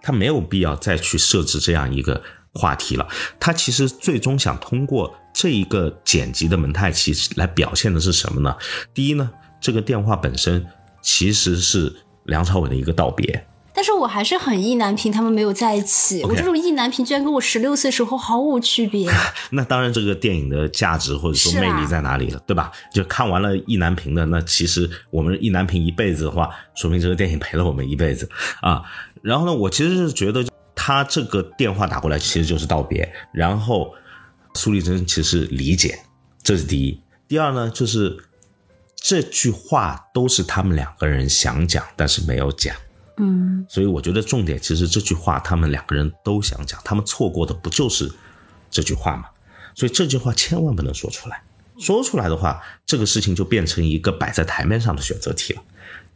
[0.00, 2.22] 他没有必要再去设置这样一个
[2.54, 3.06] 话题了。
[3.38, 8.56] 他其实最终想通过这一个剪辑的蒙太奇来表现的是什么呢？
[8.94, 9.30] 第一呢，
[9.60, 10.64] 这个电话本身
[11.02, 13.46] 其实是梁朝伟的一个道别，
[13.78, 16.20] 但是我还是很意难平，他们没有在一起。
[16.24, 19.08] 我这种意难平居然跟我十六岁时候毫无区别。
[19.50, 22.72] 那当然，这个电影的价值或者说魅力在哪里了，对吧？
[22.92, 28.28] 就看完了意难平的，那其实我们意难平一辈子的话，说明这个电影陪了我们一辈子
[28.62, 28.82] 啊。
[29.22, 33.94] 然后呢，我其实是觉得他这个电话打过来其实就是道别，然后
[34.54, 35.96] 苏丽珍其实理解，
[36.42, 37.00] 这是第一。
[37.28, 38.16] 第二呢，就是
[38.96, 42.74] 这句话都是他们两个人想讲，但是没有讲。
[43.18, 48.10] 嗯，所以我觉得重点其实这句话他们两个人都想讲，他们错过的不就是
[48.70, 49.24] 这句话吗？
[49.74, 51.42] 所以这句话千万不能说出来，
[51.78, 55.62] 说出来的话，这个事情就变成一个摆在台面上的选择题了。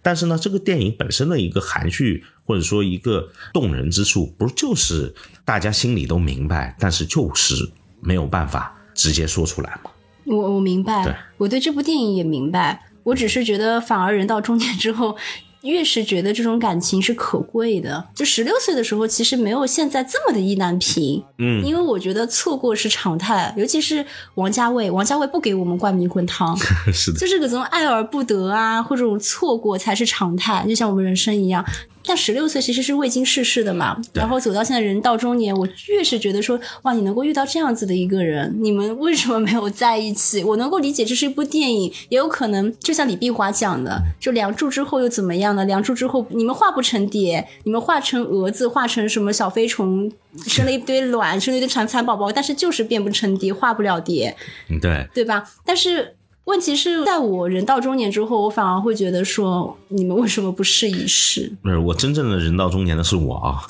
[0.01, 9.91] 但是呢，这个电影本身的一个含蓄或者说一个动人之处，不就是大家心里都明白，但是就是没有办法直接说出来吗？
[10.25, 12.88] 我我明白，对我对这部电影也明白。
[13.05, 15.17] 我只是觉得，反而人到中年之后，
[15.62, 18.05] 越是觉得这种感情是可贵的。
[18.14, 21.22] 就十六岁的时候，其实没有现在这么的意难平。
[21.38, 26.57] 嗯，因为我觉得错过是常态，尤其是王家卫，王家卫不给我们灌迷魂汤，
[26.92, 31.64] 是的，就是各种爱而不得啊，或者这种错过才是常态，就像我们人生一样。
[32.05, 40.43] 但十六岁其实是未经世事的嘛，然后走到现在人到中年，我越是觉得说，哇，你能够遇到这样子的一个人，你们为什么没有在一起？
[40.43, 45.65] 我能够理解这是一部电影，也有可能就像李碧华讲的，就梁祝之后又怎么样呢？
[45.65, 50.11] 梁祝之后你们化不成蝶，你们化成蛾子，化成什么小飞虫，
[50.47, 54.37] 生了一堆卵，生了一堆蚕蚕宝宝，但是就是变不成蝶，化不了蝶。
[54.69, 55.45] 嗯对，对吧？
[55.65, 61.52] 但是问题是在我人到中年之后，我反而会觉得说，你们为什么不试一试？
[61.62, 63.62] 不是我真正的人到中年的是我啊，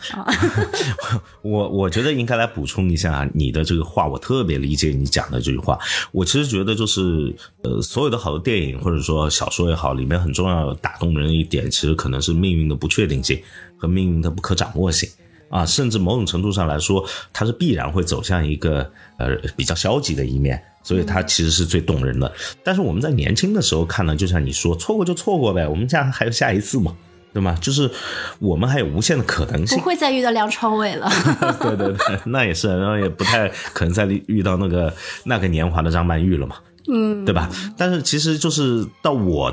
[1.43, 5.79] 我我觉得应该来补充一下你的这个话，我特别理解你讲的这句话。
[6.13, 13.39] 我其实觉得就是呃，所有的好的电影或者说小说也好，里面很重要打动人的一点，其实可能是命运的不确定性
[13.77, 15.07] 和命运的不可掌握性。
[15.51, 22.31] 啊，甚至某种程度上来说，它是必然会走向一个呃比较消极的一面，所以它其实是最动人的。
[22.63, 26.95] 但是我们在年轻的时候看呢，就像你说，错过就错过呗，我们这样 还有下一次嘛，
[27.33, 27.57] 对吗？
[27.61, 27.91] 就是
[28.39, 29.85] 我们还有无限的可能性不。
[29.85, 31.11] 会再遇到梁朝伟了。
[31.61, 34.93] 对对对，那也是，然后也不太可能再遇到那个
[35.25, 36.57] 那个年华的张曼玉了嘛，
[36.89, 37.49] 嗯，对吧？
[37.77, 39.53] 但是其实就是到我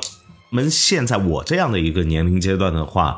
[0.49, 3.17] 们现在我这样的一个年龄阶段的话，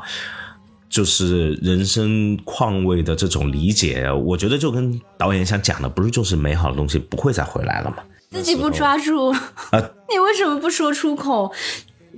[0.92, 7.96] 就是人生况味的这种理解，我觉得就跟导演想讲的，不是就是美好的东西不会再回来了吗？
[8.30, 9.40] 自己不抓住啊，
[10.12, 11.50] 你为什么不说出口？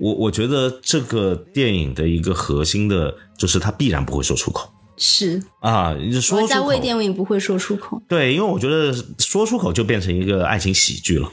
[0.01, 8.03] 我我觉得这个电影的一个核心的就是他必然不会说出口是啊，你说王家卫出口电影不会说出口。
[8.09, 11.31] 对，因为我觉得说出口就变成一个爱情喜剧了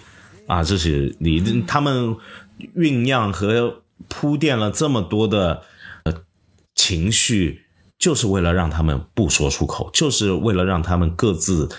[0.47, 0.63] 啊！
[0.63, 2.15] 这是你他们
[2.75, 5.62] 酝酿和铺垫了这么多的呃
[6.75, 7.63] 情绪，
[7.97, 11.69] 就是为了让他们不说出口，就是为了让他们各自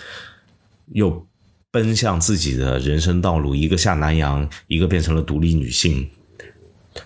[0.93, 1.25] 又
[1.71, 6.09] 奔向自己的人生道路，一个下南洋，一个变成了独立女性。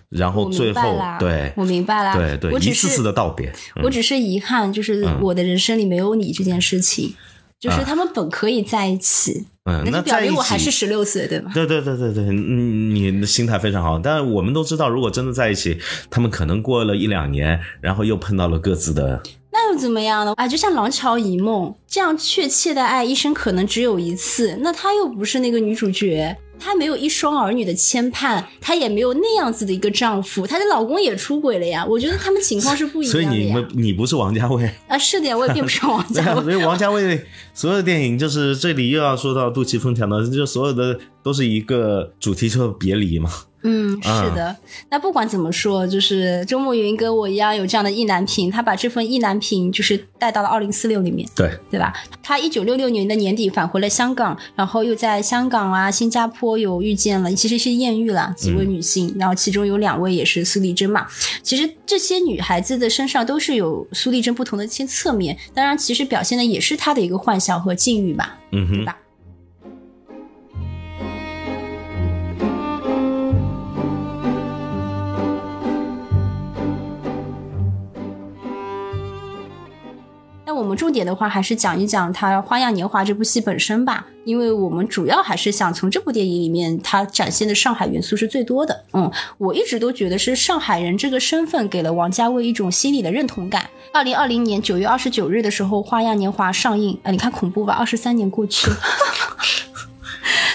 [0.10, 3.84] 然后最后对我明白了，对对我只是一次次的道别，嗯。
[3.86, 7.14] 我只是遗憾，就是我的人生里没有你这件事情，
[7.60, 11.50] 就是啊他们本可以在一起，嗯，那就表明我还是十六岁，对吧？
[11.54, 13.98] 对对对对对，你，你的心态非常好。
[13.98, 20.34] 但是我们都知道，如果真的在一起，他们可能过了一两年，然后又碰到了各自的，那又怎么样呢？
[20.38, 24.60] 啊，就像《廊桥遗梦》这样确切的爱，一生可能只有一次。
[24.62, 31.86] 那她又不是那个女主角，她没有一双儿女的牵绊，她也没有那样子的一个丈夫，她的老公也出轨了呀。
[31.86, 33.46] 我觉得他们情况是不一所以样的呀。
[33.48, 36.42] 你们你不是王家卫， 啊，是的呀，我也并不是王家卫。
[36.44, 43.30] 所以王家卫所有的电影就是这里又要说到杜琪峰讲的，就所有的都是一个主题，就是别离嘛。
[43.68, 44.56] 嗯，是啊的。
[44.90, 51.28] 那不管怎么说，就是周慕云跟我一样有这样的意难平，他把这份意难平就是带到了二零四六里面。
[51.36, 51.94] 对，对吧？
[52.24, 61.06] 他一九六六年的年底返回了香港，然后又在香港啊、新加坡有遇见了，其实是艳遇了几位女性，然后其中有两位也是苏丽珍嘛。
[61.44, 68.98] 其实这些女孩子的身上都是有苏丽珍不同的一些侧面，当然其实表现的也是她的一个幻想和境遇吧，嗯哼，对吧？
[80.58, 88.84] 我们重点的话，还是讲一讲他《花样年华》这部戏本身吧，因为我们主要还是想从这部电影里面它展现的上海元素是最多的。
[88.94, 93.70] 嗯，我一直都觉得是上海人这个身份给了王家卫一种心理的认同感。
[93.94, 98.78] 二零二零年九月二十九日的时候，《花样年华》上映，啊，你看恐怖吧，二十三年过去了。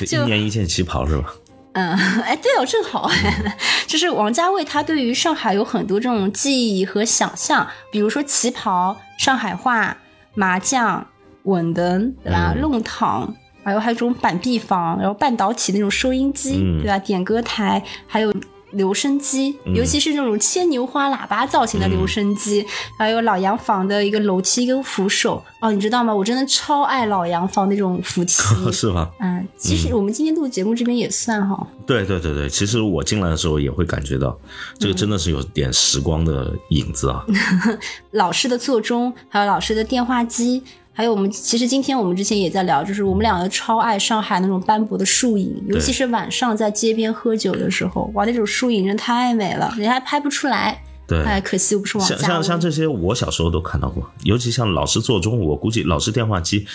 [0.10, 1.32] 一年一件旗袍是吧？
[1.74, 3.10] 嗯， 哎，对哦，正好，
[3.86, 9.96] 就是王家卫他对于上海有很多这种记忆和想象，比如说旗袍、上海话、
[10.34, 11.06] 麻将、
[11.44, 12.52] 稳灯，对吧？
[12.54, 16.98] 嗯弄堂，还有还有这种板壁房，然后半导体那种收音机，嗯对吧？
[16.98, 18.32] 点歌台，还有。
[18.72, 22.64] 留声机，尤其是这种牵牛花喇叭造型的留声机，
[22.98, 26.14] 还有老洋房的一个楼梯跟扶手哦，你知道吗？
[26.14, 28.32] 我真的超爱老洋房那种扶梯，
[28.72, 29.10] 是吧？
[29.20, 34.36] 嗯，其实我们今天录节目这边也算哈，对对对对，其实我进来的时候也会感觉到，
[34.78, 37.24] 这个真的是有点时光的影子啊。
[38.12, 50.82] 老师的座钟，还有老师的电话机，还有我们其实今天我们之前也在聊，就是我们两个超爱上海那种斑驳的树影，尤其是晚上在街边喝酒的时候，哇，那种树影真太美了，人家还拍不出来。
[51.08, 52.26] 对，哎，可惜我不是王像家。
[52.26, 56.66] 像像这些，我小时候都看到过，尤其像老式座钟，我估计老式电话机，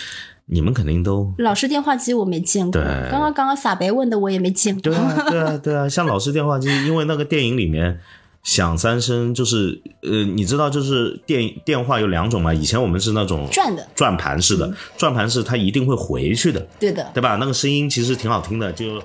[0.46, 4.82] 你们肯定都老式电话机我没见过，对刚刚刚刚撒白问的我也没见过。
[4.82, 7.98] 对啊，对啊，对啊，像老式电话机，因为那个电影里面
[8.44, 17.36] 响三声，就是呃，你知道，就是电电话有两种嘛，以前我们是那种转的，转盘式的，转盘式它一定会回去的，对的，对吧？
[17.36, 19.02] 那个声音其实挺好听的，就。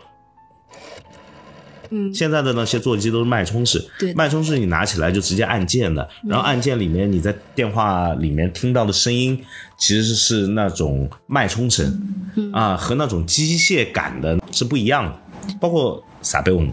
[1.90, 2.12] 嗯。
[2.14, 9.40] 现在的那些座机都是脉冲式，对脉冲式你拿起来就直接按键的，然后按键里面你在电话里面听到的声音
[9.78, 12.02] 其实是那种脉冲声，
[12.36, 12.52] 嗯。
[12.52, 15.20] 啊，和那种机械感的是不一样的，
[15.60, 16.72] 包括撒贝翁。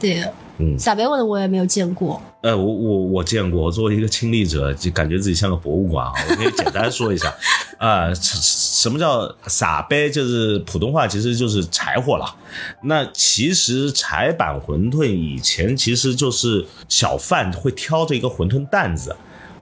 [0.00, 0.14] 对。
[0.20, 2.20] 的，嗯撒白问的我也没有见过。
[2.42, 6.12] 呃，我我我见过，我作为一个亲历者，就感觉自己像个博物馆啊。
[6.28, 7.32] 我可以简单说一下，
[7.78, 10.10] 啊、 什什么叫撒杯？
[10.10, 12.36] 就是普通话，其实就是柴火了。
[12.82, 19.16] 那其实柴板馄饨以前其实就是小贩会挑着一个馄饨担子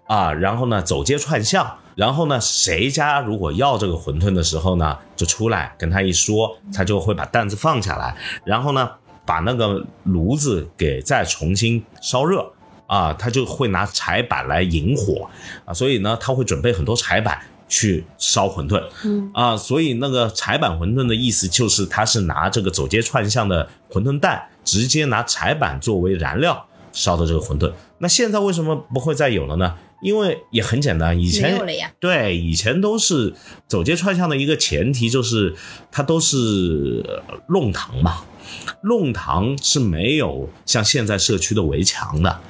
[0.07, 1.79] 啊，然后呢走街串巷。
[1.95, 8.91] 然后呢，谁家如果要这个馄饨的时候呢，就出来跟他一说，他就会把担子放下来，然后呢，
[9.27, 12.51] 把那个炉子给再重新烧热
[12.87, 15.29] 啊，他就会拿柴板来引火
[15.65, 27.73] 啊，所以呢，他会准备很多柴板去烧馄饨，嗯啊，所以那个柴板馄饨的意思就是他是拿这个走街串巷的馄饨蛋，直接拿柴板作为燃料烧的这个馄饨。
[27.99, 29.75] 那现在为什么不会再有了呢？
[30.03, 31.59] 因为也很简单，以前。
[31.99, 33.35] 对，以前都是
[33.67, 35.55] 走街串巷的一个前提，就是
[35.91, 38.25] 它都是呃弄堂嘛，
[38.83, 42.41] 弄堂是没有像现在社区的围墙的。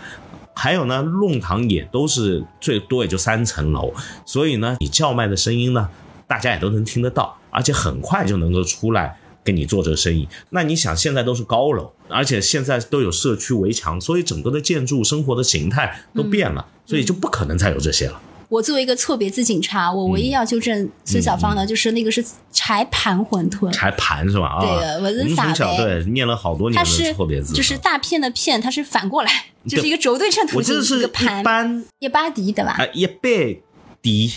[0.59, 3.93] 还有呢，弄堂也都是最多也就三层楼，
[4.25, 5.91] 所以呢，你叫卖的声音呢，
[6.27, 10.27] 大家也都能听得到，而且很快就能够出来跟你做这个生意。
[10.49, 18.23] 那你想，现在都是高楼，而且现在都有社区围墙，所以整个的建筑生活的形态都变了，所以就不可能再有这些了。
[18.49, 24.47] 我作为一个错别字警察，我唯一要纠正孙小芳的，就是那个是柴盘馄饨，柴盘是吧？
[24.47, 32.77] 啊，对的我从小撒对念了好多年的错别字，就是大片的片，它是反过来，就是一个轴对称图形，我记得是一一个盘，般一巴迪对吧？
[32.79, 33.57] 啊，一百
[34.01, 34.33] 底，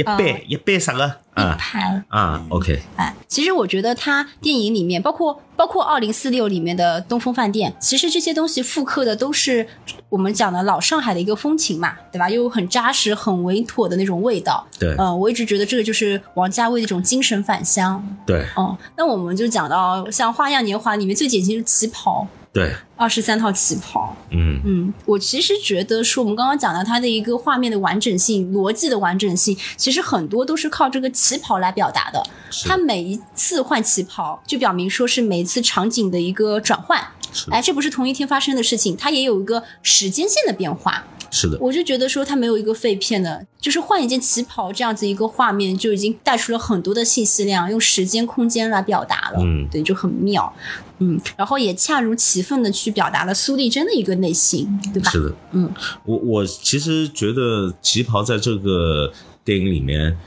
[0.00, 2.02] 一一杯一杯啥个啊拍。
[2.08, 9.66] 啊？OK，哎，其实我觉得它电影里面，包括包括二零四六里面的东风饭店，其实这些东西复刻的都是
[10.08, 12.28] 我们讲的老上海的一个风情嘛，对吧？
[12.28, 14.66] 又很扎实、很稳妥的那种味道。
[14.78, 18.02] 对嗯、我一直觉得这个就是王家卫的一种精神返乡。
[18.26, 24.16] 对哦、那我们就讲到像《花样年华》里面最典型就是旗袍，对，二十三套旗袍。
[24.30, 32.20] 嗯嗯，我其实觉得说我们刚刚讲到它的一个画面的完整性、逻辑的完整性，其实很多都是靠这个旗袍来表达的。
[32.66, 37.00] 它每一次换旗袍，就表明说是每一次场景的一个转换。
[37.32, 41.04] 是哎，这不是同一天发生的事情，它也有一个时间线的变化。
[41.30, 49.38] 是的，我就觉得说它没有一个废片的，就是换一件旗袍这样子一个画面，就已经带出了很多的信息量，用时间空间来表达了。
[49.40, 50.52] 嗯对，就很妙。
[50.98, 55.10] 嗯，然后也恰如其分的去表达了苏丽珍的一个内心，对吧？
[55.10, 55.72] 是的，嗯，
[56.04, 59.10] 我我其实觉得旗袍在这个
[59.44, 60.18] 电影里面，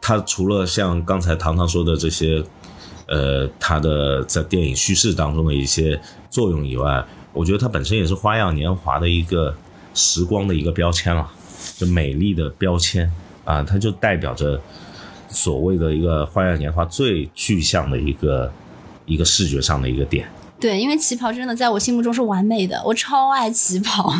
[0.00, 2.44] 它除了像刚才糖糖说的这些，
[3.08, 6.00] 呃，它的在电影叙事当中的一些
[6.30, 9.56] 作用以外，我觉得它本身也是《花样年华》的一个
[9.94, 11.30] 时光的一个标签了，
[11.76, 13.10] 就美丽的标签
[13.44, 14.60] 啊，它就代表着
[15.28, 18.52] 所谓的一个《花样年华》最具象的一个
[19.06, 20.26] 一个视觉上的一个点。
[20.60, 24.12] 对，因为旗袍真的在我心目中是完美的，我超爱旗袍。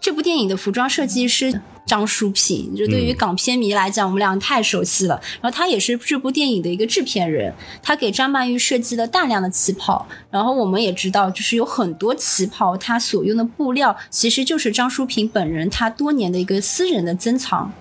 [0.00, 5.18] 这部电影的服装设计师张淑平，就对于港片迷来讲，我们俩太熟悉了。
[5.40, 10.06] 然后他也是这部电影的一个制片人，他给张曼玉设计了大量的旗袍。
[10.30, 17.72] 然后我们也知道，就是有很多旗袍，它所用的布料其实就是张淑平本人他多年的一个私人的珍藏。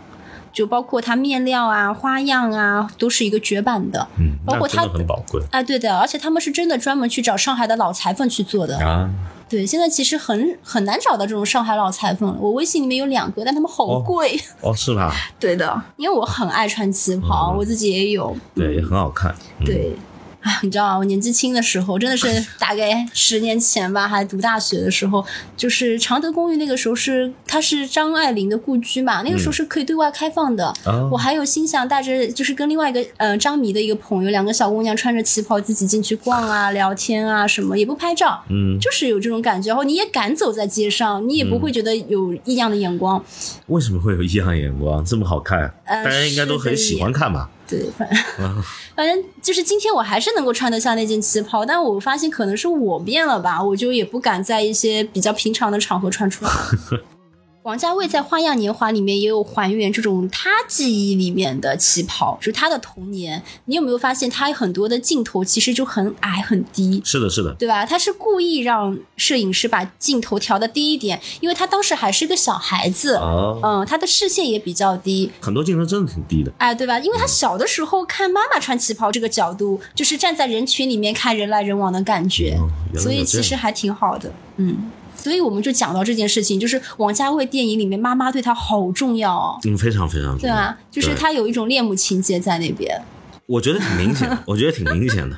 [0.54, 4.08] 就包括它面料啊、花样啊，都是一个绝版的。
[4.18, 8.80] 嗯，包括它很宝贵哎，对的，而且他们是真的专门去找上海的老裁缝去做的。
[8.80, 9.10] 啊。
[9.48, 12.38] 对，现在其实很很难找到这种上海老裁缝了。
[12.40, 14.40] 我微信里面有两个，但他们好哦贵。
[14.62, 15.14] 哦，是吧？
[15.40, 18.36] 对的，因为我很爱穿旗袍，嗯我自己也有。
[18.56, 19.34] 对，也很好看。
[19.60, 19.96] 嗯、对，
[20.46, 22.28] 啊，你知道吗，我年纪轻的时候，真的是
[22.60, 25.26] 大概十年前吧，还读大学的时候，
[25.58, 30.72] 就是常德公寓那个时候是它是张爱玲的故居嘛，那个时候是可以对外开放的。
[30.86, 39.70] 哦我还有心想带着就是跟另外一个呃张迷的一个朋友，两个小姑娘穿着旗袍自己进去逛啊、聊天啊什么，也不拍照，嗯，就是有这种感觉。
[39.70, 43.24] 然后你也敢走在街上，你也不会觉得有异样的眼光。
[43.68, 45.04] 为什么会有异样眼光？
[45.04, 47.50] 这么好看，呃大家应该都很喜欢看吧？
[47.68, 48.20] 对，反正
[48.96, 56.52] 反正就是今天我还是能够穿得下那件旗袍，但我发现可能是我变了吧，我就也不敢在一些比较平常的场合穿出来。
[57.66, 63.42] 王家卫在《花样年华》里面也有还原这种他记忆里面的旗袍，就是他的童年。
[63.66, 67.02] 你有没有发现他很多的镜头其实就很矮很低？
[67.04, 67.84] 是的，是的，对吧？
[67.84, 76.54] 他是故意让摄影师把镜头调的低一点，因为他当时还是个小孩子，哦，嗯，他的视线也比较低，很多镜头真的挺低的。
[76.60, 77.00] 哎，对吧？
[77.00, 82.60] 因为他小的时候看妈妈穿旗袍这个角度，就是站在人群里面看人来人往的感觉，
[82.96, 84.32] 所以其实还挺好的。
[84.58, 84.92] 嗯，
[85.26, 90.38] 所以我们就讲到这件事情，就是王家卫电影里面妈妈对他好重要哦，嗯，非常非常重要。
[90.38, 90.78] 对啊？
[90.92, 93.02] 就是他有一种恋母情节在那边。
[93.48, 95.36] 我觉得挺明显的， 我觉得挺明显的，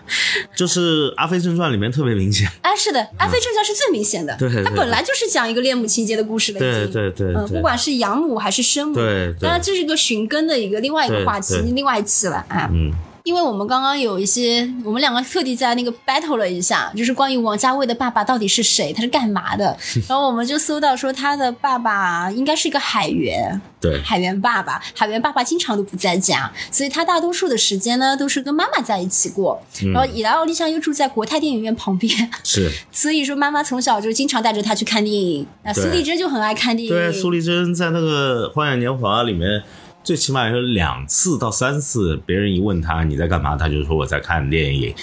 [0.53, 2.45] 就是《阿飞正传》里面特别明显。
[2.61, 4.61] 哎，是的，《阿飞正传》是最明显的，对对。
[4.65, 9.39] 它本来就是讲一个恋母情节的故事的，对对对嗯不管是养母还是生母，对对。
[9.41, 12.69] 当然这是一个寻根的一个另外一个话题，另外一期了啊。
[12.73, 12.91] 嗯，
[13.28, 19.78] 因为我们刚刚有一些，我们两个特地在那个 battle 了一下，就是关于王家卫的爸爸到底是谁，他是干嘛的。
[20.07, 29.61] 然后我们就搜到说他的爸爸应该是一个海员，对，海员爸爸，海员爸爸经常都不在家，所以他大多数的时间呢都是跟妈妈在一起过。
[29.84, 35.45] 嗯然后以来奥利香又住在国泰电影院旁边，是 所以说妈妈从小就经常带着他去看电影。
[35.65, 39.61] 那苏丽珍就很爱看电影，对，苏丽珍在那个《花样年华》里面，
[40.08, 44.95] 最起码有两次到三次，别人一问他你在干嘛，他就说我在看电影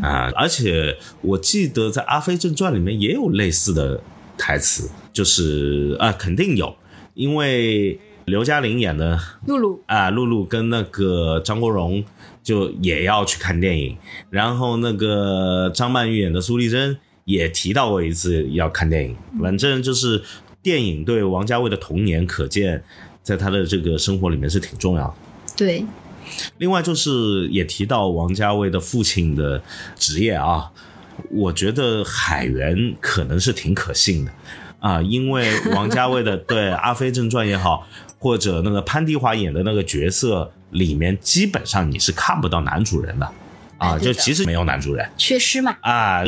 [0.00, 4.00] 啊、而且我记得在《阿飞正传》里面也有类似的
[4.38, 6.72] 台词，就是啊，肯定有，
[7.14, 9.82] 因为刘嘉玲演的露露。
[9.86, 12.04] 啊，露露跟那个张国荣
[12.44, 13.96] 就也要去看电影，
[14.30, 19.16] 然后那个张曼玉演的苏丽珍也提到过一次要看电影。
[19.42, 20.22] 反正就是
[20.62, 22.84] 电影对王家卫的童年，可见
[23.24, 25.14] 在他的这个生活里面是挺重要的。
[25.56, 25.84] 对，
[26.58, 29.60] 另外就是也提到王家卫的父亲的
[29.96, 30.70] 职业啊，
[31.30, 34.32] 我觉得海员可能是挺可信的
[34.78, 37.86] 啊，因为王家卫的 对《阿飞正传》也好，
[38.18, 43.28] 或者那个潘迪华演的那个角色里面，基本上你是看不到男主人的
[43.78, 45.76] 啊，就其实没有男主人缺失嘛。
[45.80, 46.22] 啊。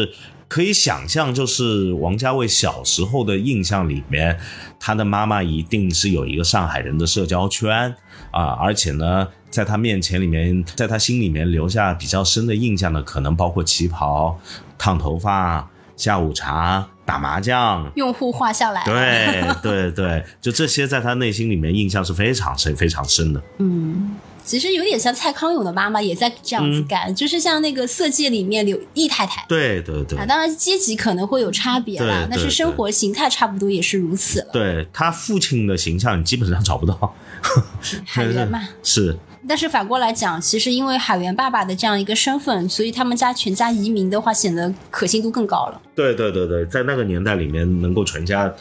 [0.49, 4.39] 可以想象，就是王家卫小时候的印象里面，
[4.79, 7.95] 他的妈妈一定是有一个上海人的社交圈
[8.31, 14.39] 啊，而且呢，在他面前里面，在他心里面留下比较深的印象的，可能包括旗袍、
[14.79, 17.91] 烫头发、下午茶、打麻将。
[17.97, 23.43] 用户画下来，对对对，就这些，在他内心里面印象是非常深、非常深的。
[23.59, 24.15] 嗯，
[24.47, 29.45] 其实有点像蔡康永的妈妈也在这样子嗯干，就是像那个《色戒》里面柳毅太太。
[29.49, 34.47] 对对对啊，当然阶级可能会有差别啦，但是生活形态差不多也是如此了。
[34.53, 37.15] 对他父亲的形象，你基本上找不到。
[38.07, 39.17] 海源嘛，是，
[39.49, 45.81] 但是反过来讲，其实因为海源爸爸的这样一个身份，所以他们家全家移民的话，显得可信度更高了。
[45.95, 48.53] 对对对对，在那个年代里面，能够全家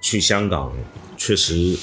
[0.00, 0.72] 去香港，
[1.16, 1.76] 确实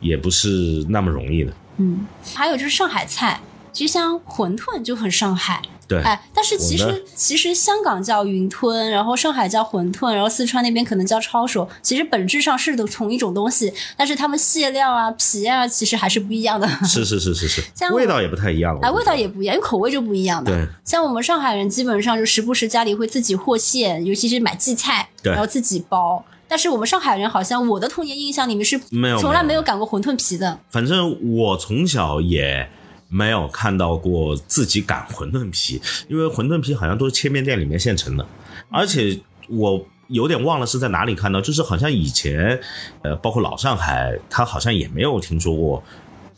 [0.00, 1.52] 也不是那么容易的。
[1.82, 3.40] 嗯，还有就是上海菜，
[3.72, 5.60] 其实像馄饨就很上海。
[5.88, 16.66] 对，哎，但是其实其实香港叫云吞，然后上海叫馄饨，然后四川那边可能叫抄手，其实本质上是的同一种东西，但是他们馅料啊、皮啊，其实还是不一样的。
[16.84, 17.62] 是是是是是
[17.92, 18.80] 味道也不太一样了。
[18.82, 20.50] 哎，味道也不一样，因为口味就不一样的。
[20.50, 26.24] 对，像我们上海人基本上就时不时家里会自己和馅，尤其是买荠菜，对然后自己包。
[26.52, 30.58] 但是我们上海人好像我的童年印象里面是没有从来没有擀过馄饨皮的。
[30.68, 32.68] 反正我从小也
[33.08, 38.26] 没有看到过自己擀馄饨皮，因为馄饨皮好像都是切面店里面现成的，
[38.70, 39.86] 而且我。
[40.08, 42.60] 有点忘了是在哪里看到，就是好像以前，
[43.00, 45.82] 呃，包括老上海，他好像也没有听说过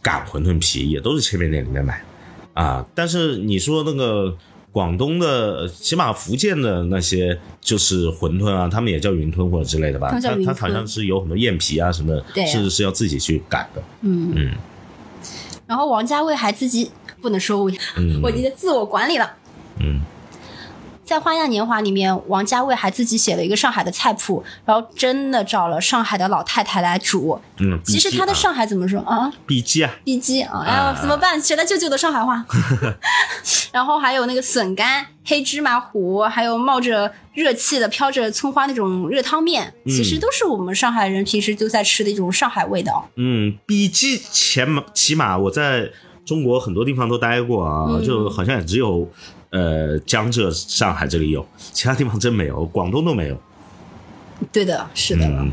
[0.01, 2.01] 擀馄饨皮，也都是切面店里面买
[2.53, 2.87] 啊。
[2.95, 4.37] 但是你说那个
[4.75, 10.09] 广东的，起码福建的那些就是馄饨啊，他们也叫云吞或者之类的吧？
[10.09, 13.81] 他们叫云吞它好像是有很多燕皮啊什么的，是是要自己去擀的。
[14.01, 14.51] 嗯嗯
[15.69, 16.91] 然后王家卫还自己
[17.23, 19.33] 不能说我，嗯我已经在自我管理了。
[19.79, 20.01] 嗯
[21.05, 27.39] 在《花样年华》里面，王家卫还自己写了一个上海的菜谱，然后真的找了上海的老太太来煮。
[27.59, 29.31] 嗯，其实他的上海怎么说啊？
[29.47, 30.65] 笔记啊，逼鸡啊！
[30.67, 31.41] 哎啊呦，怎么办？
[31.41, 32.45] 学了舅舅的上海话。
[33.71, 43.09] 然后还有那个笋干、黑芝麻糊，还有冒着热气的、飘着葱花那种热汤面，其实都是我们上海人平时都在吃的一种上海味道。
[43.17, 45.91] 嗯，笔记前起码我在
[46.25, 49.09] 中国很多地方都待过啊，嗯就好像也只有
[49.55, 53.41] 呃江浙上海这里有，其他地方真没有，广东都没有。
[54.53, 55.25] 对的，是的。
[55.25, 55.53] 嗯，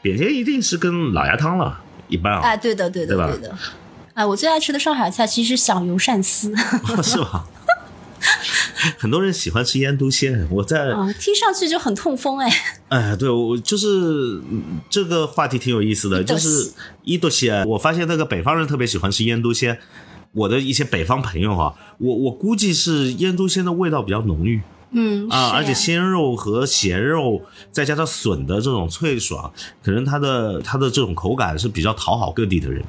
[0.00, 3.58] 扁尖一定是跟老鸭汤了，一般啊，哎，对的，对的，对对的。
[4.14, 6.54] 哎，我最爱吃的上海菜其实是响油鳝丝，
[7.02, 7.44] 是吧？
[8.98, 12.50] 很多人喜欢吃腌笃鲜，我在啊，听上去就很痛风哎。
[12.88, 13.86] 哎，对我就是
[14.50, 17.66] 嗯这个话题挺有意思的，就是伊多鲜。
[17.66, 19.78] 我发现那个北方人特别喜欢吃腌笃鲜，
[20.32, 24.60] 我的一些北方朋友哈、我我估计是腌笃鲜的味道比较浓郁
[24.92, 29.52] 嗯啊，而且鲜肉和咸肉再加上笋的这种脆爽，
[29.82, 32.82] 可能它的它的这种口感是比较讨好各地的人。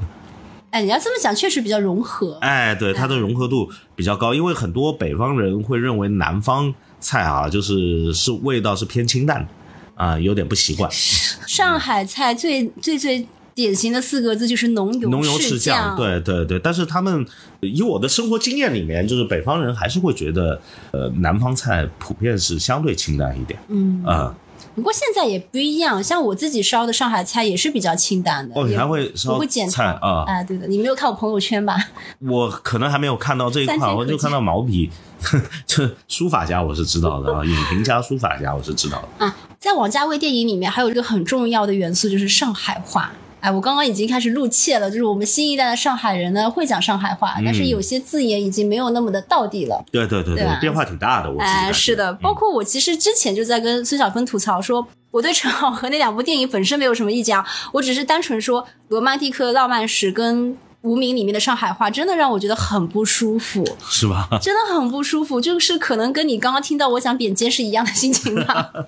[0.72, 2.38] 哎，你要这么讲，确实比较融合。
[2.42, 9.48] 哎，对，它的融合度比较高，因为很多北方人会认为南方菜啊，就是是味道是偏清淡的
[9.96, 10.89] 啊，有点不习惯。
[10.92, 13.28] 上海菜最最最
[13.62, 17.24] 典型的四个字就是浓油浓油赤赤酱，对对对，但是他们
[17.59, 20.59] 以我的生活经验里面，就是北方人还是会觉得，
[20.89, 24.36] 呃，南方菜普遍是相对清淡一点，嗯，啊、
[24.74, 28.59] 不过现在也不一样，像我自己烧的上海菜也是比较清淡的。
[28.59, 30.24] 哦，你还会烧我会剪菜啊？
[30.26, 31.78] 哎，对的，你没有看我朋友圈吧？
[32.20, 34.89] 我可能还没有看到这一块，我就看到毛笔，
[35.68, 39.26] 这书法家我是知道的啊，影评家、书法家我是知道的。
[39.26, 43.12] 啊，在王家卫电影里面还有一个很重要的元素就是上海话。
[43.42, 49.84] 哎，我刚刚已经开始露怯了，就是我们新一代的上海人呢会讲上海话，但是有些字眼已经没有那么的道地了。
[49.92, 64.28] 对对对变化挺大的，我是的，包括我其实之前就在跟孙晓峰吐槽说，我对陈好和那两部电影本身没有什么意见啊，我只是单纯说《罗曼蒂克浪漫史》跟《无名》里面的上海话，真的让我觉得很不舒服， 是吧？
[64.39, 68.72] 真的很不舒服，就是可能跟你刚刚听到我讲扁尖是一样的心情吧。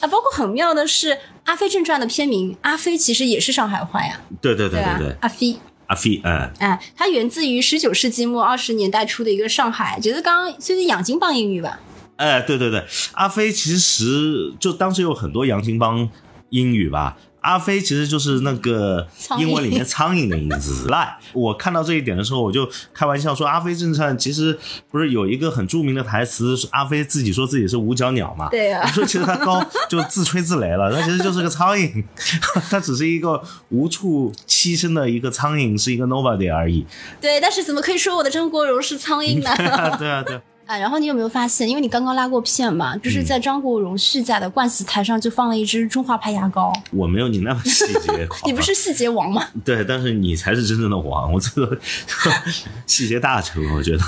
[0.00, 1.10] 啊，包括很妙的是，
[1.44, 4.96] 《阿飞正传》的片名“阿飞”其实也是上海话呀，对对对吧？
[4.98, 11.80] 对对，阿飞，阿飞，哎，哎，它源自于十九世纪末二十年代初的一个上海，觉得刚刚就是洋泾浜英语吧？
[12.16, 16.08] 哎，对对对，阿飞其实就当时有很多洋泾浜
[16.50, 17.16] 英语吧。
[17.46, 19.06] 阿飞其实就是那个
[19.38, 20.88] 英文里面苍蝇的意思。
[20.90, 24.58] 来，我看到这一点的时候，我就开玩笑说，《阿飞正传》其实
[24.90, 28.48] 不是有一个很著名的台词，是阿飞自己说自己是五角鸟嘛？
[28.50, 32.04] 对啊我说其实他高就自吹自擂了，他其实就是个苍蝇，
[32.68, 36.84] 他只是一个无处栖身的一个苍蝇，是一个 nobody 而已。
[37.20, 39.54] 对，但是怎么可以说我的张国荣是苍蝇呢？
[39.56, 40.24] 对啊，对啊。
[40.26, 46.72] 啊，然后你有没有发现，因为你刚刚拉过片嘛，就是在张国荣续载的冠死台上就放了一支中华牌牙膏。
[46.90, 49.46] 我没有你那么细节 你不是细节王吗？
[49.64, 51.78] 对，但是你才是真正的王，我这个
[52.86, 54.02] 细节大成，我觉得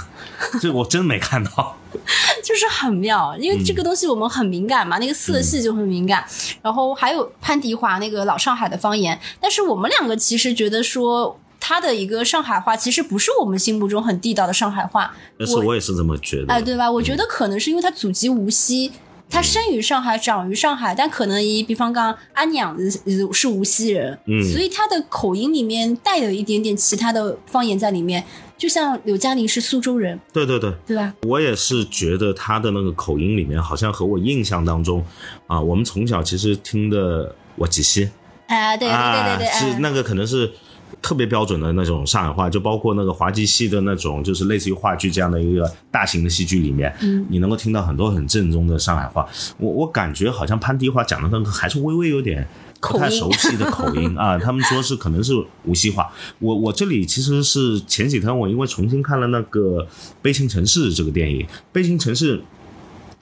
[0.61, 1.77] 这我真没看到。
[2.45, 6.25] 就是很妙，因为这个东西我们很敏感嘛，那个色系就很敏感。
[6.61, 11.39] 然后还有潘迪华那个老上海的方言，但是我们两个其实觉得说。
[11.69, 16.91] 他的一个上海话其实不是我们心目中很地道的上海话，但是我也是这么觉得，哎，对吧？
[16.91, 18.91] 我觉得可能是因为他祖籍无锡，
[19.29, 22.75] 他生于上海，长于上海，但可能以比方讲阿娘
[23.35, 28.25] 是无锡人，嗯，所以他的口音里面带有一点点其他的方言在里面，
[28.57, 31.13] 就像刘嘉玲是苏州人，对对对，对吧？
[31.27, 35.05] 我也是觉得他的那个口音里面，好像和我印象当中
[35.47, 38.09] 啊，我们从小其实听的我几西，
[38.47, 40.51] 啊，对对对对对，是那个可能是。
[41.01, 49.27] 特别标准的那种上海话，就包括那个滑稽戏的那种，就是类似于话剧这样的一个大型的戏剧里面，嗯，你能够听到很多很正宗的上海话。
[49.59, 52.47] 我我感觉好像潘迪华讲的那个还是微微有点
[52.81, 54.39] 不太熟悉的口音 啊。
[54.39, 55.33] 他们说是可能是
[55.65, 56.11] 无锡话。
[56.39, 59.83] 我我这里其实是前几天我因为重新看了那个
[60.21, 62.39] 《悲情城市》这个电影，《悲情城市》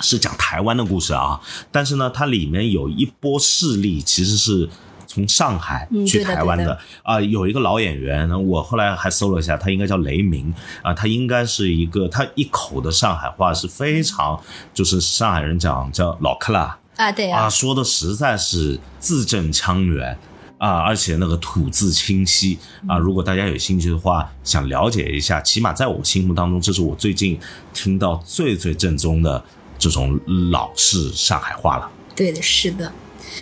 [0.01, 1.41] 是讲台湾的故事啊，
[1.71, 4.69] 但是呢，它里面有一波势力其实是。
[5.17, 10.53] 从上海去台湾的啊，有一个老演员，我后来还搜了一下，他应该叫雷鸣
[10.83, 14.39] 啊，他应该是一个，他一口的上海话是非常，
[14.75, 20.19] 就是上海人讲叫老克拉啊，对啊，说的实在是字正腔圆
[20.59, 27.41] 啊，而且那个吐字清晰啊，如果大家有兴趣的话，想了解一下，起码在我心目当中，这是我最近
[27.73, 29.43] 听到最最正宗的
[29.79, 31.91] 这种老式上海话了。
[32.15, 32.93] 对的，是的，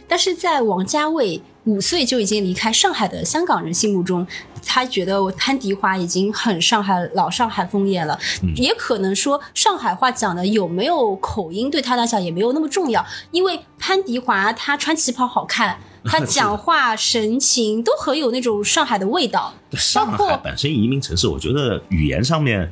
[0.08, 1.40] 但是在王家卫。
[1.66, 4.26] 五岁就已经离开上海的香港人心目中，
[4.66, 8.18] 他觉得潘迪华已经很上海老上海风眼了。
[8.54, 19.54] 也可能说上海话讲的有没有口音对他来讲也没有那么重要，因为潘迪华他穿旗袍好看，他 讲话神情都很有那种上海的味道。
[19.72, 22.70] 上海本身移民城市，我觉得语言上面。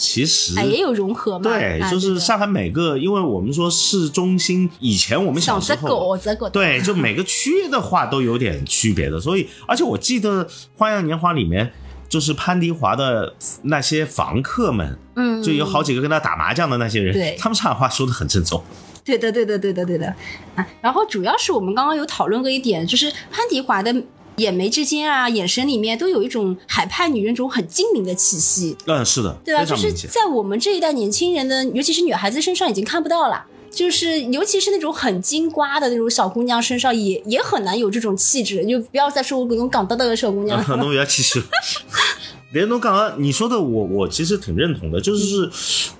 [0.00, 6.16] 其实也有融合嘛，对，就是上海每个，因为我们说市中心，以前我们小时候，
[6.52, 7.88] 对，就每个区的。
[7.88, 10.44] 话都有点区别的，所以，而且我记得
[10.76, 11.72] 《花样年华》里面，
[12.06, 18.62] 就是潘迪华的那些房客们，嗯，就有好几个跟他打麻将的那些人，对，他们上海话说的很正宗，
[19.02, 20.14] 对的，对的，对的，对的，
[20.54, 23.94] 啊，然后主要是我们刚刚有讨论过一点，就是潘迪华的。
[24.38, 28.76] 眼眉之间啊，眼神里面都有一种海派女人种很精明的气息。
[28.86, 29.64] 嗯，是的，对吧？
[29.64, 33.44] 就是在我们这一代年轻人的，尤其是女孩子身上已经看不到了。
[33.70, 38.64] 就是尤其是那种很金瓜的那种小姑娘身上，也也很难有这种气质。
[38.66, 40.64] 就不要再说我那种港大的小姑娘。
[40.66, 41.42] 那我要气势。
[42.52, 44.98] 连东刚刚你说的，我我其实挺认同的。
[44.98, 45.48] 就是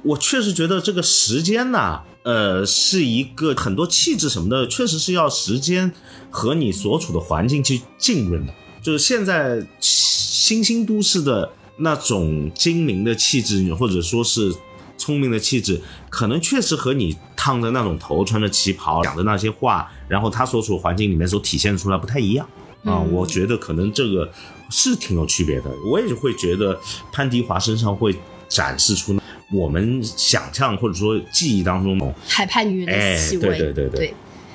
[0.03, 5.91] 我确实觉得这个时间呐，呃，是一个很多气质什么的，确实是要时间。
[6.31, 8.53] 和你所处的环境去浸润的，
[8.83, 14.55] 就是现在新兴都市的那种精明的气质，或者说是
[14.99, 22.47] 聪明的气质，可能确实和你烫的那种头、穿着旗袍讲的那些话，然后他所处的环境里面所体现出来不太一样
[22.85, 23.01] 啊。
[23.01, 24.31] 我觉得可能这个
[24.69, 25.71] 是挺有区别的。
[25.91, 26.79] 我也会觉得
[27.11, 28.15] 潘迪华身上会
[28.51, 29.19] 展示出
[29.53, 33.49] 我们想象或者说记忆当中的海派女人的气味。
[33.49, 34.15] 对对对对。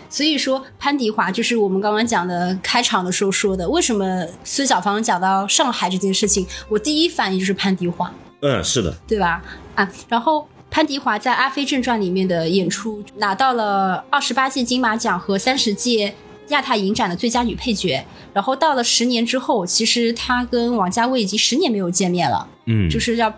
[0.10, 3.68] 所以说，潘迪华就是我们刚刚讲的开场的时候说的。
[3.68, 8.14] 为什么孙小芳讲到上海这件事情，我第一反应就是潘迪华。
[8.42, 9.44] 嗯，是的，对吧？
[9.74, 16.14] 啊，然后潘迪华在《阿飞正传》里面的演出，拿到了二十八届金马奖和三十届
[16.50, 18.06] 亚太影展的最佳女配角。
[18.34, 22.48] 然后到了十年之后，其实她跟王家卫已经十年没有见面了。
[22.66, 23.34] 嗯，就是要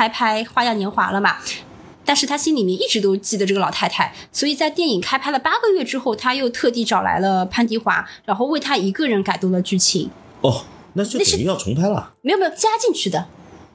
[0.00, 1.36] 开拍《花样年华》了嘛。
[2.06, 10.10] 但是他心里面一直都记得这个老太太，所以在电影开拍了八个月之后，他又特地找来了潘迪华，然后为他一个人改动了剧情。
[10.40, 12.14] 哦，那就等于要重拍了？
[12.22, 13.18] 没有没有，加进去的。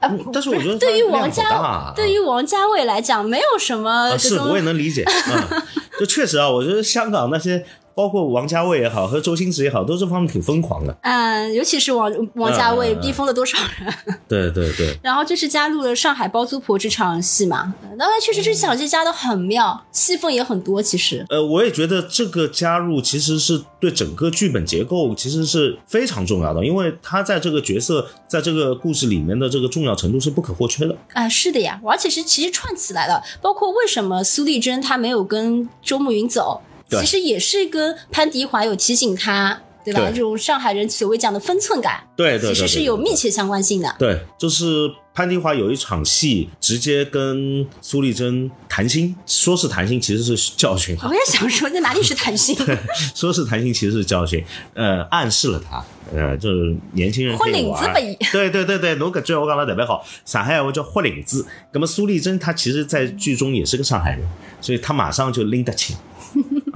[0.00, 4.18] 啊，但是我觉得对于王家对于王家卫来讲，没有什么。
[4.18, 5.04] 是，我也能理解。
[5.06, 5.62] 嗯，
[6.00, 7.64] 就确实啊，我觉得香港那些。
[7.96, 10.94] 包括王家卫也好，和周星驰也好，都这方面挺疯狂的。
[11.00, 13.94] 嗯，尤其是王王家卫逼疯了多少人？
[14.28, 14.94] 对对对。
[15.02, 20.82] 然后就是加入了上海包租婆这场戏嘛，当然确实这场戏加的很妙，戏份也很多。
[20.82, 30.94] 其实，呃，我也觉得这个加入其实是对整个剧本结构其实是非常重要的，因为他在这个角色在这个故事里面的这个重要程度是不可或缺的。
[31.14, 36.60] 啊，是的呀，而且是其实串起来了，包括为什么苏丽珍她没有跟周慕云走。
[36.88, 40.00] 其实也是跟潘迪华有提醒他，对吧？
[40.00, 43.94] 对这种上海人所谓讲的分寸感，对对对，其实是有密切相关性的。
[43.98, 51.12] 对，就是潘迪华有一场戏，直接跟苏丽珍谈心，说是谈心，其实是教训我。
[51.12, 52.56] 也想说，在哪里是谈心？
[53.14, 61.46] 说是谈心，其实是教训，呃，暗示了他，呃，就是年轻人豁领子玩呗 对对对对，侬搿句我讲得特别好，上海话叫豁领子。
[61.72, 64.20] 那么苏丽珍她其实，在剧中也是个上海人，
[64.60, 65.96] 所以她马上就拎得清。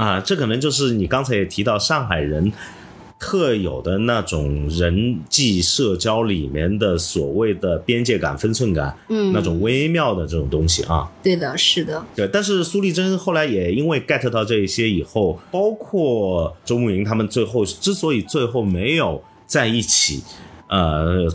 [0.01, 2.51] 啊，这可能就是你刚才也提到上海人
[3.19, 11.07] 特有的那种人际社交里面的所谓的边界感、分寸感，嗯那种微妙的这种东西啊。
[11.23, 20.23] 对的，是的，对，但是苏丽珍后来也因为 get 到这一些以后，包括周慕云他们最后之所以最后没有在一起，
[20.69, 21.29] 呃，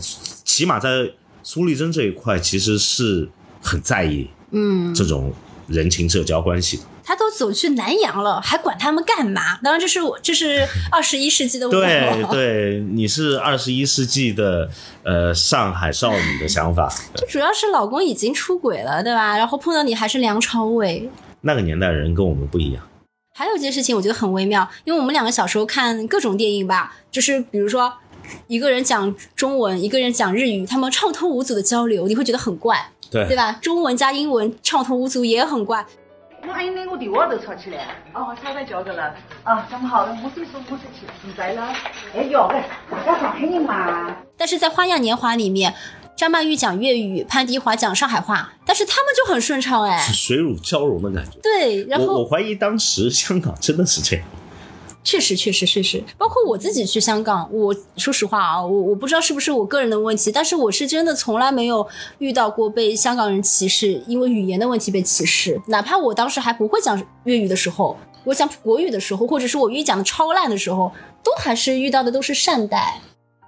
[0.44, 1.12] 起码在
[1.44, 3.30] 苏丽珍这一块其实是
[3.62, 5.32] 很在意嗯，这种
[5.68, 6.84] 人情社交关系的。
[7.06, 9.60] 他都走去南洋了，还管他们干嘛？
[9.64, 11.72] 当然，这是我，这是 二十一世纪的我。
[11.72, 14.68] 对对，你是二十一世纪的
[15.04, 19.38] 呃上海少女的想法， 就主要是老公已经出轨了，对吧？
[19.38, 21.08] 然后碰到你还是梁朝伟。
[21.42, 22.84] 那个年代人跟我们不一样。
[23.38, 27.94] 还有一件事情，我觉得很微妙，因为我们两个小时候看各种电影吧，就是比如说
[28.48, 33.52] 一个人讲中文，一个人讲日语，他们畅通无阻的交流，你会觉得很怪，对对吧？
[33.62, 35.86] 中文加英文畅通无阻也很怪。
[36.48, 37.88] 我喊你两个电话都吵起来。
[38.14, 39.16] 哦，差点叫着了。
[39.44, 41.74] 啊，那么好，我这说我是去现在了。
[42.16, 44.16] 哎哟，喂，大家上海人嘛。
[44.38, 45.74] 但是在《花样年华》里面，
[46.16, 49.98] 张曼玉讲粤语，潘迪华讲上海话，但是他们就很顺畅哎。
[49.98, 51.40] 水乳交融的感觉。
[51.42, 54.26] 对，然后我后怀疑当时香港真的是这样。
[55.06, 61.88] 确实确实确实，包括我自己去香港，我说实话啊，我我不知道是不是我个人的问题，但是我是真的从来没有
[62.18, 70.92] 遇到过被香港人歧视，因为语言的问题被歧视，哪怕我当时还不会讲粤语的时候，我讲国语的时候，或者是我粤语讲的超烂的时候，
[71.24, 73.00] 都还是遇到的都是善待。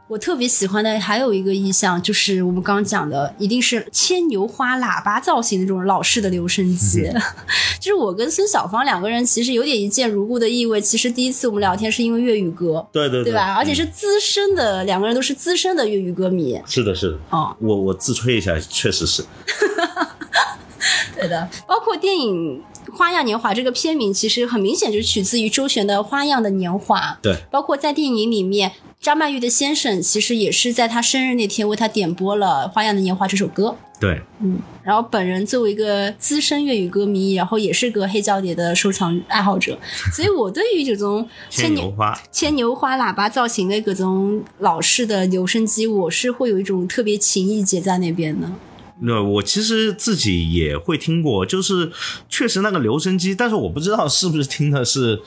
[0.07, 7.11] 我特别喜欢的还有一个意象，就是我们刚刚讲的，一定是牵牛花喇叭造型的这种老式的留声机。
[7.77, 10.79] 就是我跟孙小芳两个人其实有点一见如故的意味。
[10.79, 13.53] 其实第一次我们聊天是因为粤语歌，对对对吧？
[13.55, 16.57] 而且嗯是资深的，两个人都是资深的粤语歌迷。
[16.65, 17.17] 是的，是的。
[17.31, 19.25] 哦，我我自吹一下，确实是。
[21.19, 22.63] 对的，包括电影
[22.95, 26.99] 《花样年华》这个片名，其实很明显就是取自于周璇的《花样的年华》。
[27.21, 33.75] 对，包括在电影里面，张曼玉的先生其实也是在她生日那天为她点播了《花样的年华》这首歌。
[33.99, 39.75] 对，嗯，然后本人作为一个资深粤语歌迷，然后也是个黑胶碟的收藏爱好者，
[40.13, 48.51] 所以我对于这种牵牛花，牵牛花喇叭造型的各种老式的留声机，我是会有一种特别情意结在那边的。
[48.99, 51.91] 那我其实自己也会听过，就是
[52.29, 55.19] 确实那个留声机，但是我不知道是不是听的是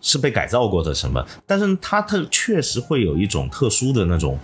[0.00, 4.38] 是被改造过的什么，但是它特确实会有一种特殊的那种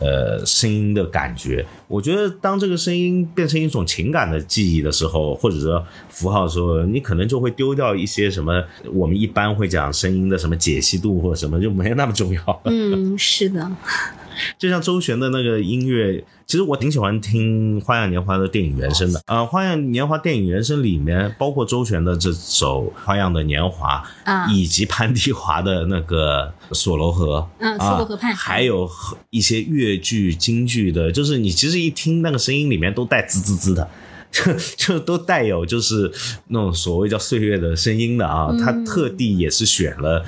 [0.00, 1.64] 呃声音的感觉。
[1.92, 12.62] 我觉得当这个声音变成一种情感的记忆的时候，或者说符号的时候，你可能就会丢掉一些什么我们一般会讲声音的什么解析度或者什么，就没那么重要了。
[12.72, 13.70] 嗯，是的，
[14.58, 19.18] 就像周璇的那个音乐，其实我挺喜欢听《花样年华》的电影原声的。
[19.26, 28.88] 啊、呃，《花样年华》电影原声里面包括周璇的这首《花样的年华》啊以及潘迪华的那个《索罗河》嗯啊锁楼河畔还有
[29.28, 33.88] 一些越剧、京剧的，就是你其实一听那个声音里面都带滋滋滋的。
[34.32, 36.10] 就就都带有就是
[36.48, 40.24] 那种所谓叫岁月的声音的啊，他特地也是选了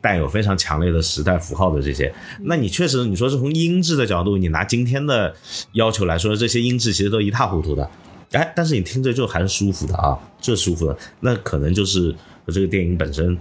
[0.00, 2.14] 带有非常强烈的时代符号的这些。
[2.42, 5.34] 那你确实你说是从音质的角度，你拿今天的
[5.72, 7.90] 要求来说，这些音质其实都一塌糊涂的。
[8.30, 10.96] 哎，但是你听着就还是舒服的啊，这舒服的。
[11.18, 12.14] 那可能就是
[12.46, 13.36] 和这个电影本身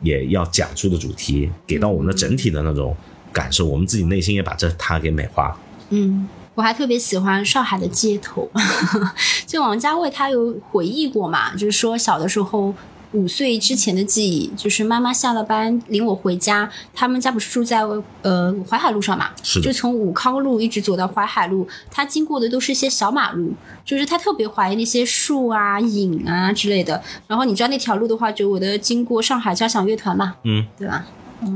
[0.00, 2.96] 也要讲述的主题，给到我们的整体的那种
[3.34, 5.54] 感受，我们自己内心也把这它给美化。
[5.90, 6.26] 嗯。
[6.58, 8.50] 我还特别喜欢上海的街头，
[9.46, 12.74] 就王家卫他有回忆过嘛，就是说小的时候
[13.12, 17.82] 五岁之前的记忆，就是妈妈下了班领我回家，他们家不是住在
[18.22, 23.54] 呃淮海路上嘛，是的就从武康路一直走到淮海路，他经过的都是一些小马路，
[23.84, 27.00] 就是他特别怀念那些树啊、影啊之类的。
[27.28, 31.06] 然后你知道那条路的话，就我的经过上海交响乐团嘛，嗯，对吧？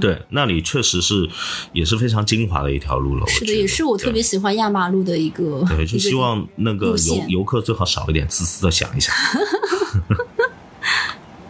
[0.01, 1.29] 对，那里确实是
[1.73, 3.27] 也是非常精华的一条路了。
[3.27, 5.65] 是的，也是我特别喜欢压马路的一个。
[5.69, 9.15] 对，就希望那个游游客最好少一点，自私的想一想。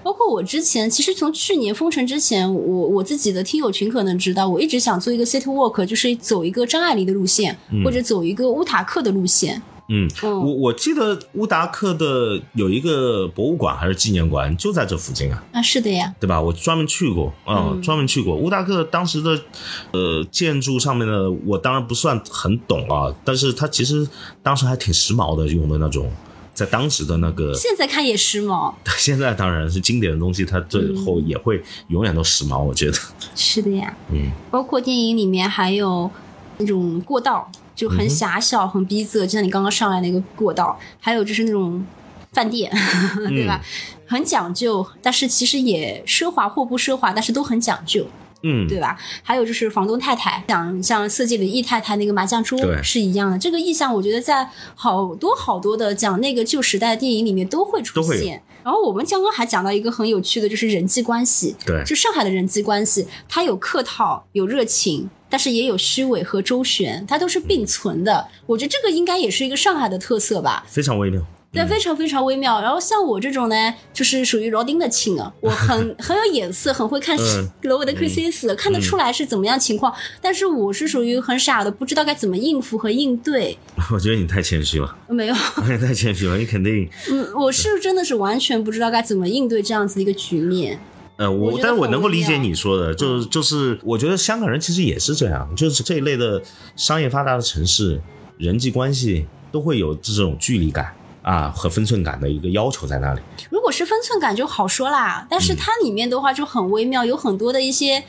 [0.02, 9.62] 包括我之前，其实从去年封城之前，我我自己的听友群可能知道，我一直想做一个 city walk，就是走一个张爱玲的路线，或者走一个乌塔克的路线。
[9.94, 16.40] 嗯，嗯我我记得乌达克的有一个博物馆还是纪念馆，就在这附近啊，啊，是的呀，对吧？
[16.40, 19.38] 我专门去过啊、嗯专门去过乌达克当时的
[19.92, 24.08] 呃建筑上面的，我当然不算很懂啊，但是它其实
[24.42, 26.10] 当时还挺时髦的，用的那种。
[26.54, 28.74] 在当时的那个，现在看也时髦。
[28.98, 32.62] 现在当然是经典的东西，它最后也会永远都时髦。
[32.62, 32.98] 我觉得，
[33.34, 36.10] 是的呀，嗯，包括电影里面还有
[36.58, 41.84] 那种过道，就很狭小、很逼仄，就像你刚刚上来那个过道，还有就是那种
[42.32, 42.70] 饭店，
[43.28, 43.60] 对吧？
[44.06, 48.06] 很讲究，但是其实也奢华或不奢华，但是都很讲究。
[48.44, 48.98] 嗯，对吧？
[49.22, 53.38] 还有就是房东太太，像像设计里易太太那个麻将桌是一样的。
[53.38, 58.42] 这个意象，我觉得在好多好多的讲那个旧时代的电影里面都会出现。
[58.64, 61.54] 然后我们刚刚还讲到一个很有趣的，就是人际关系。
[61.64, 68.28] 对就上海的人际关系，它有客套，有热情，但是也有虚伪和周旋，它都是并存的。
[68.44, 70.62] 我觉得这个应该也是一个上海的特色吧。
[70.68, 71.22] 非常微妙。
[71.50, 72.60] 对，非常非常微妙。
[72.60, 79.94] 然后像我这种呢，就是属于罗丁的亲啊，我很 很有眼色，很会看嗯罗维的 QCS，、看得出来是怎么样情况。
[80.20, 83.56] 但是我是属于很傻的，不知道该怎么应付和应对。
[83.92, 85.34] 我觉得你太谦虚了，没有，
[85.66, 90.78] 你太谦虚了，你肯定嗯，我是真的是完全不知道该怎么应对这样子一个局面。
[91.16, 96.42] 呃，我我但是我能够理解你说的，就是就是，我觉得香港人其实也是这样，就是这一类的
[96.74, 98.00] 商业发达的城市，
[98.38, 100.92] 人际关系都会有这种距离感
[101.22, 103.20] 啊和分寸感的一个要求在那里。
[103.50, 108.02] 如果是分寸感就好说啦，但嗯是它里面的话就很微妙，有很多的一些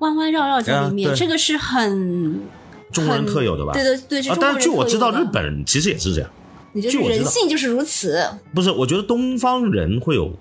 [0.00, 2.40] 弯弯绕绕在里面，啊这个是很
[2.92, 3.72] 中国人特有的吧？
[3.72, 6.30] 对对对，但是据我知道，日本其实也是这样。
[6.72, 8.22] 你就是人性就是如此。
[8.54, 10.36] 不是，我觉得东方人会有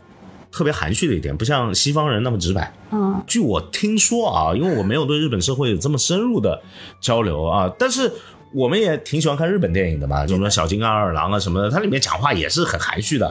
[0.56, 2.74] 特别含蓄的一点，不像西方人那么直白。
[2.92, 6.62] 嗯，据我听说啊，因为我没有对日本社会有这么深入的
[7.02, 8.10] 交流啊，但是
[8.54, 13.30] 我们也挺喜欢看日本电影的嘛，就什么小金刚二郎啊什么的，它里面讲话也是很含蓄的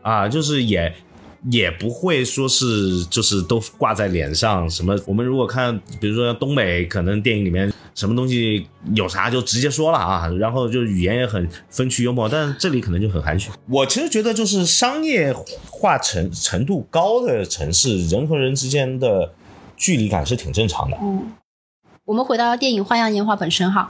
[0.00, 0.90] 啊，就是也。
[1.50, 4.98] 也不会说是就是都挂在脸上什么。
[5.06, 13.50] 我们如果看，比如说东北，可能电影里面什么东西有啥就直接说了啊，然后就语言也很风趣幽默，但这里可能就很含蓄。
[13.68, 15.32] 我其实觉得就是商业
[15.70, 19.32] 化程程度高的城市，人和人之间的
[19.76, 20.96] 距离感是挺正常的。
[22.04, 23.88] 我们回到电影《花样年华》本身哈，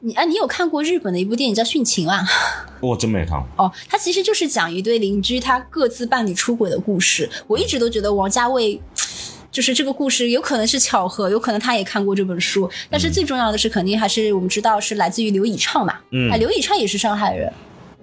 [0.00, 2.24] 你哎，你有看过日本的一部电影叫《殉情》啊？
[2.80, 3.66] 我真没看过。
[3.66, 7.30] 哦，它其实就是讲一对邻居他各自伴侣出轨的故事。
[7.46, 8.80] 我一直都觉得王家卫。
[9.52, 15.94] 就是这个故事有可能是巧合，有可能他也看过这本书，但是最重要的是，肯定还是我们知道是来自于刘以畅嘛。
[16.10, 17.52] 嗯哎，刘以畅也是上海人。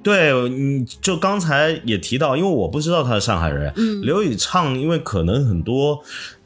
[0.02, 6.02] 对，你，就刚才也提到，因为我不知道他是上海人，嗯刘以畅，因为可能很多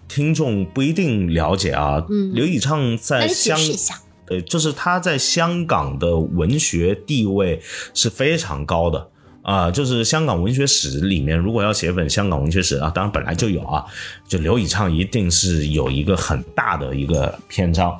[0.08, 4.00] 听众不一定了解啊，嗯刘以畅在香，释一下。
[4.30, 7.62] 呃，就是他在香港的文学地位
[7.94, 9.10] 是非常高的。
[9.44, 13.84] 啊、就是香港文学史里面，如果要写本香港文学史啊，当然本来就有啊，
[14.28, 18.00] 就刘以畅一定是有一个很大的一个篇章，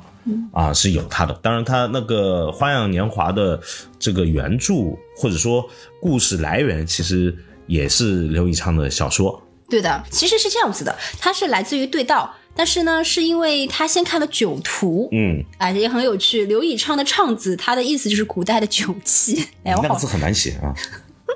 [0.52, 1.34] 啊，是有他的。
[1.42, 3.60] 当然，他那个《花样年华》的
[3.98, 4.74] 这个原著
[5.16, 5.68] 或者说
[6.00, 7.36] 故事来源，其实
[7.66, 9.42] 也是刘以畅的小说。
[9.68, 16.46] 对的，其实是这样子的，它是来自于对道，但是呢，是因为他先看了《酒徒》，嗯，哎，也很有趣。
[16.46, 19.46] 刘以畅的畅字，他的意思就是古代的酒器。
[19.64, 20.72] 哎，我好那个字很难写啊，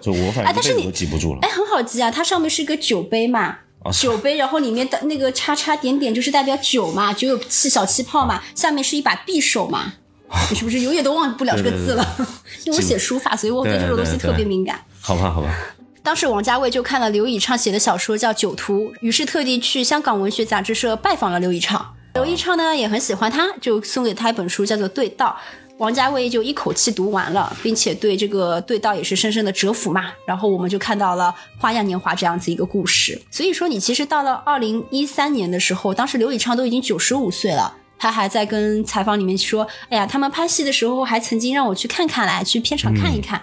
[0.02, 1.48] 就我反正是你一辈子都记不住了哎，。
[1.48, 3.58] 很好记啊，它上面是一个酒杯嘛，
[3.92, 9.94] 酒杯，然后里面的那个叉叉点点就是代表酒嘛，酒有气小气泡嘛，下面是一把匕首嘛，
[10.50, 12.16] 你是不是永远都忘不了这个字了？
[12.64, 14.80] 因为我写书法，所以我对这种东西特别敏感。
[15.00, 15.48] 好吧，好吧，
[16.02, 21.94] 当时王家卫就看了刘以畅写的小说叫《酒徒》，于是特地去香港文学杂志社拜访了刘以畅。
[22.14, 25.36] 刘以畅呢也很喜欢他，就送给他一本书，叫做《对道》。
[25.78, 30.12] 王家卫就一口气读完了，并且对这个对道也是深深的折服嘛。
[30.26, 33.20] 然后我们就看到了《花样年华》这样子一个故事。
[33.30, 37.72] 所以说，你其实到了二零一三年的时候，当时刘以畅都已经九十五岁了。
[37.96, 43.40] 他还在跟采访里面说：“哎呀，他们拍戏的时候还曾经让我去看看来，去片场看一看。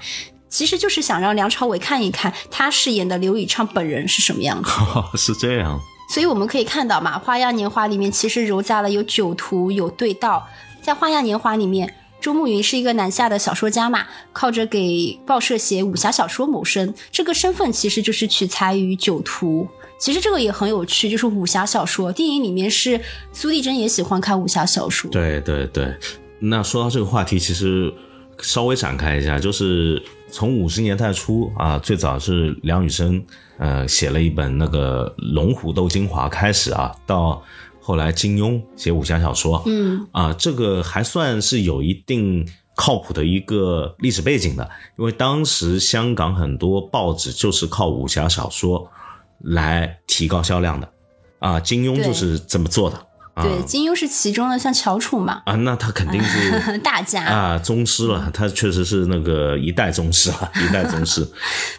[0.49, 4.69] 其实就是想让梁朝伟看一看他饰演的刘以畅本人是什么样子。
[5.17, 5.79] 是这样。
[6.09, 10.45] 所以我们可以看到嘛，《花样年华》里面其实揉杂了有酒徒，有对道。
[10.81, 11.93] 在《花样年华》里面，
[12.25, 14.03] 周慕云是一个南下的小说家嘛，
[14.33, 19.67] 靠着给报社写武侠小说谋生，这个身份其实就是取材于酒徒。
[19.99, 22.99] 其实这个也很有趣，就是武侠小说电影里面是
[23.31, 25.95] 苏丽珍也喜欢看武侠小说，对对对，
[26.39, 27.93] 那说到这个话题，其实
[28.41, 30.01] 稍微展开一下，就是
[30.31, 33.23] 从五十年代初啊，最早是梁羽生
[33.59, 37.43] 呃写了一本那个《龙虎斗精华》开始啊，到
[37.85, 40.07] 后来金庸写武侠小说，嗯。
[40.11, 42.43] 啊，这个还算是有一定
[42.75, 44.67] 靠谱的一个历史背景的，
[44.97, 48.89] 因为当时香港很多报纸就是靠武侠小说
[49.37, 50.89] 来提高销量的，
[51.37, 53.05] 啊，金庸就是这么做的。
[53.35, 61.21] 啊对，金庸是其中的，像乔楚嘛，啊，那他肯定是 大家，啊宗师了，他确实是那个一代宗师了， 一代宗师，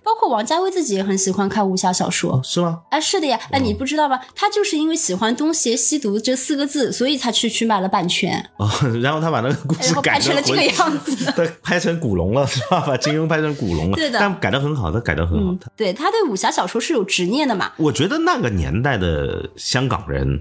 [0.05, 2.41] 包括王家卫自己也很喜欢看武侠小说。
[2.45, 2.81] 是吗？
[2.91, 4.21] 哎，是的呀，哎，你不知道吧？
[4.35, 8.71] 他就是因为喜欢“东邪西毒”这四个字，所以才去去买了版权，哦，
[9.03, 11.17] 然后他把那个故事改拍成了这个样子。
[11.35, 12.81] 对，拍成古龙了，是吧？
[12.87, 15.55] 把金庸拍成古龙了，对的但改的很好，他改的很好。
[15.59, 17.73] 他对，他对武侠小说是有执念的嘛。
[17.79, 20.41] 我觉得那个年代的香港人，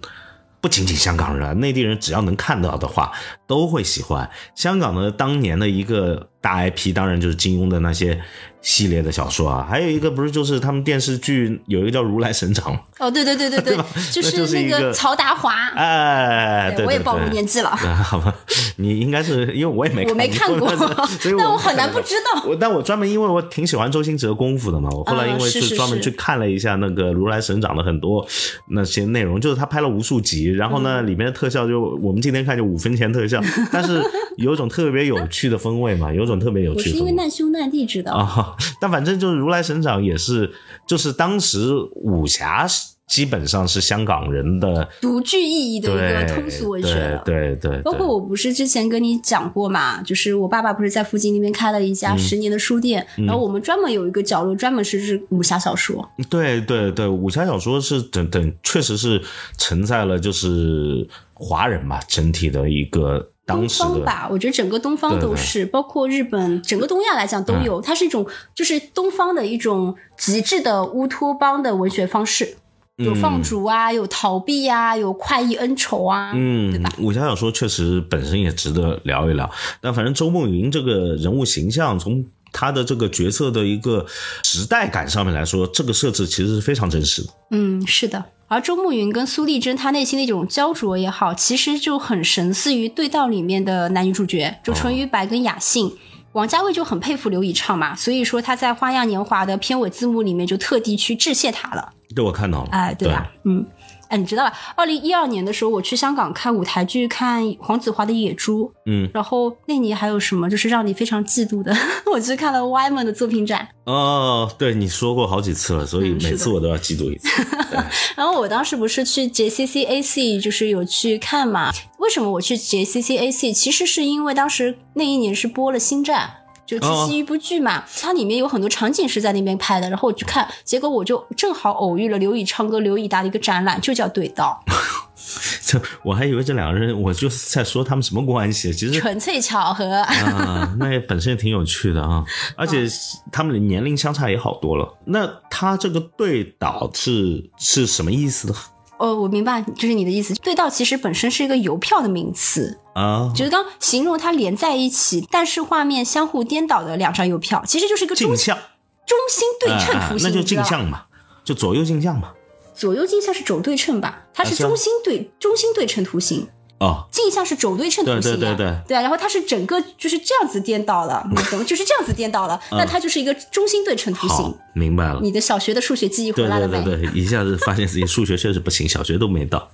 [0.66, 3.12] 不仅仅香港人，内地人只要能看到的话，
[3.48, 4.30] 都会喜欢。
[4.56, 8.20] 香港的当年的一个大 IP，当然就是金庸的那些
[8.62, 12.66] 系列的小说啊，还有一个不是就是他们电视剧有一个叫《如来神掌》，
[13.00, 15.54] 哦，对对对对 对吧，就是那个曹达华。
[15.76, 18.34] 哎，对对我也暴露年纪了，对 好吧，
[18.78, 20.70] 你应该是因为我也没我没看过。
[21.20, 22.44] 所以但我我很难不知道。
[22.48, 28.26] 我但我专门因为我挺喜欢周星驰的功夫的嘛，我后来因为嗯是是专门去看了一下那个《如来神掌》的很多
[28.70, 30.84] 那些内容，就是他拍了无数集，然后嗯。
[30.84, 33.35] 呢，里面的特效就我们今天看就五分钱特效，
[33.72, 34.02] 但是
[34.38, 37.12] 有一种特别有趣的风味嘛， 有一种特别有我是趣的风味。
[37.12, 38.14] 因为难兄难弟知道。
[38.14, 40.52] 啊、但反正就是如来神掌也是，
[40.88, 42.68] 就是当时武侠
[43.16, 47.56] 基本上是香港人的独具意义的一个通俗文学对了。
[47.56, 56.06] 对对，包括我不是之前跟你讲过嘛，就是我爸爸不是在附近那边开了一嗯家十年的书店，然后我们专门有一个角落专门是是武侠小说。
[56.30, 59.22] 对对对，武侠小说是等等，确实是
[59.58, 67.80] 承载了就是华人嘛整体的一个当东方吧，我觉得整个东方对对都是，包括日本，整个东亚来讲都有。
[67.80, 72.56] 它是一种，就是东方的一种极致的乌托邦的文学方式，
[72.98, 79.50] 有放逐啊，有逃避啊，有快意恩仇啊，嗯对吧？，武侠小说确实本身也值得聊一聊。
[79.82, 84.06] 但反正周梦云这个人物形象，从他的这个角色的一个
[84.44, 87.30] 时代感上面来说，这个设置其实是非常真实的。
[87.52, 88.24] 嗯，是的。
[88.48, 95.92] 而周慕云跟苏丽珍，她内心的一种焦灼也好，其实就很神似于《对道》里面的男女主角，就淳于白跟雅信。
[96.36, 101.94] 王家卫就很佩服刘以畅嘛，所以说他在《花样年华》的片尾字幕里面就特地去致谢他了。
[102.14, 103.32] 这，我看到了，哎，对吧？
[103.46, 103.66] 嗯，
[104.10, 104.54] 哎，你知道吧？
[104.76, 111.76] 二零一二年的时候，我去香港看舞台剧，看黄子华的《野猪》，嗯，然后那年还有什么就是让你非常嫉妒的？
[112.12, 117.30] 我去看了 Yman 的作品展，哦，对你说过好几次了，所以每次我都要嫉妒一次。
[118.16, 121.72] 然后我当时不是去 JCCAC，就是有去看嘛。
[122.00, 123.54] 为什么我去 JCCAC？
[123.54, 126.30] 其实是因为当时那一年是播了《星战》。
[126.66, 134.64] 就七夕一部剧嘛，它里面有很多场景是在那边拍的，然后我去看，结果我就正好偶遇了刘以畅跟刘以达的一个展览，就叫对道
[135.66, 140.02] 这我还以为这两个人，我就是在说他们什么关系，其实纯粹巧合。
[140.02, 142.24] 啊，那也本身也挺有趣的啊，
[142.56, 142.86] 而且
[143.32, 144.98] 他们的年龄相差也好多了。
[145.06, 148.56] 那他这个对倒是是什么意思的
[148.98, 150.34] 哦，我明白，就是你的意思。
[150.36, 153.32] 对道其实本身是一个邮票的名词，啊？
[153.36, 158.58] 就是刚形容它连在一起，但是画面相互颠倒的两张邮票，其实就是一个中镜像，
[159.06, 161.04] 中心对称啊图形，那就镜像嘛，
[161.44, 162.32] 就左右镜像嘛。
[162.74, 164.24] 左右镜像是轴对称吧？
[164.34, 166.48] 它是中心对、中心对称图形，
[166.80, 168.22] 哦，镜像是轴对称图形、啊。
[168.22, 171.66] 对对对对对啊，然后它是整个就是这样子颠倒了， 你懂？
[171.66, 175.20] 就是这样子颠倒了，那它就是一个中心对称图形。，明白了。
[175.22, 176.82] 你的小学的数学记忆回来了没？
[176.84, 179.70] 对对对，一下子发现自己数学确实不行， 小学都没到。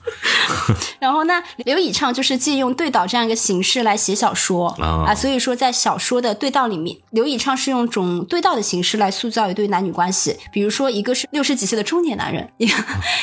[0.99, 10.37] 然后呢，刘以畅就是借用对倒这样一个形式来写小说啊啊，所以说在小说的对倒里面，刘以畅是用种对倒的形式来塑造一对男女关系。
[10.53, 12.73] 比如说，一个是六十几岁的中年男人，一个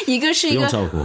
[0.07, 0.99] 一个是一个不用照顾，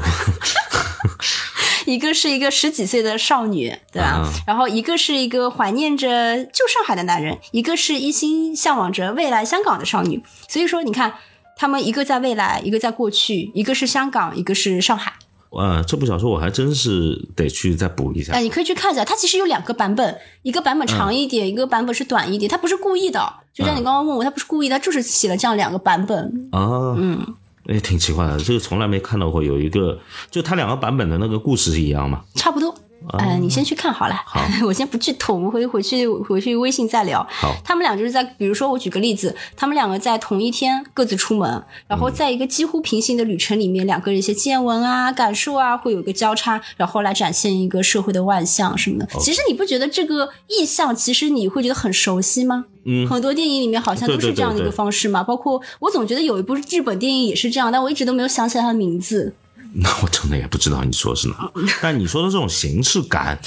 [1.86, 4.08] 一个是一个十几岁的少女，对吧？
[4.08, 10.24] 啊然后一个是一个怀念着旧上海的男人，一个是一心向往着未来香港的少女。
[10.48, 11.14] 所以说，你看。
[11.56, 15.14] 他们一个在未来，一个在过去，一个是香港，一个是上海。
[15.52, 18.42] 呃，这部小说我还真是得去再补一下哎，。
[18.42, 22.50] 你可以去看一下，它其实有两个版本，一个版本长一点，一个版本是短一点。
[22.50, 26.50] 它不是故意的，就像你刚刚问我，它不是故意，它就是写了这样两个版本。
[26.52, 27.24] 啊，嗯，
[27.66, 30.00] 也挺奇怪的，这个从来没看到过有一个，
[30.30, 32.24] 就他两个版本的那个故事是一样吗？
[32.36, 32.76] 差不多。
[33.10, 37.26] 哎、你先去看好了，好 我先不剧透，我们回回去回去微信再聊。
[37.30, 49.08] 好他们俩就是在，比如说我举个例子，他们两个在同一天各自出门，然后在一个几乎平行的旅程里面，两个人一些见闻啊、感受啊，会有一个交叉，然后来展现一个社会的万象什么的。
[49.20, 52.66] 其实你不觉得这个意象，其实你会觉得很熟悉吗？
[52.86, 59.34] 嗯很多电影里面好像都是这样的一个方式嘛，包括我总觉得有一部日本电影也是这样，但我一直都没有想起来它的名字。
[59.76, 61.52] 那我真的也不知道你说的是哪。
[61.82, 63.40] 但你说的这种形式感，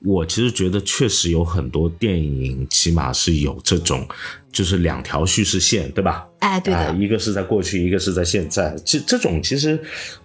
[0.00, 4.06] 我其实觉得确实有很多电影，起码是有这种，
[4.52, 6.26] 就是两条叙事线，对吧？
[6.40, 8.74] 哎，对一个是在过去，一个是在现在。
[8.84, 9.78] 这这种其实，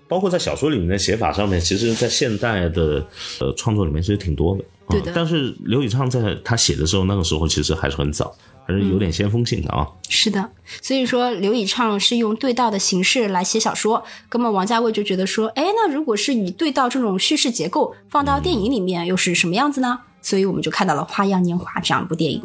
[0.07, 3.05] 包括在小说里面的写法上面，其实在现代的
[3.39, 4.63] 呃创作里面其实挺多的。
[4.89, 8.35] 对的嗯但是刘以畅在他写的时候，那个时候其实还是很早，
[8.67, 9.87] 还是有点先锋性的啊。
[10.09, 10.49] 是的，
[10.81, 19.99] 所以说刘以畅是用对道的形式来写小说，那么王家卫就觉得说，哎，那如果是以对道这种叙事结构放到电影里面，又是什么样子呢？
[20.21, 22.41] 所以我们就看到了《花样年华》这样一部电影。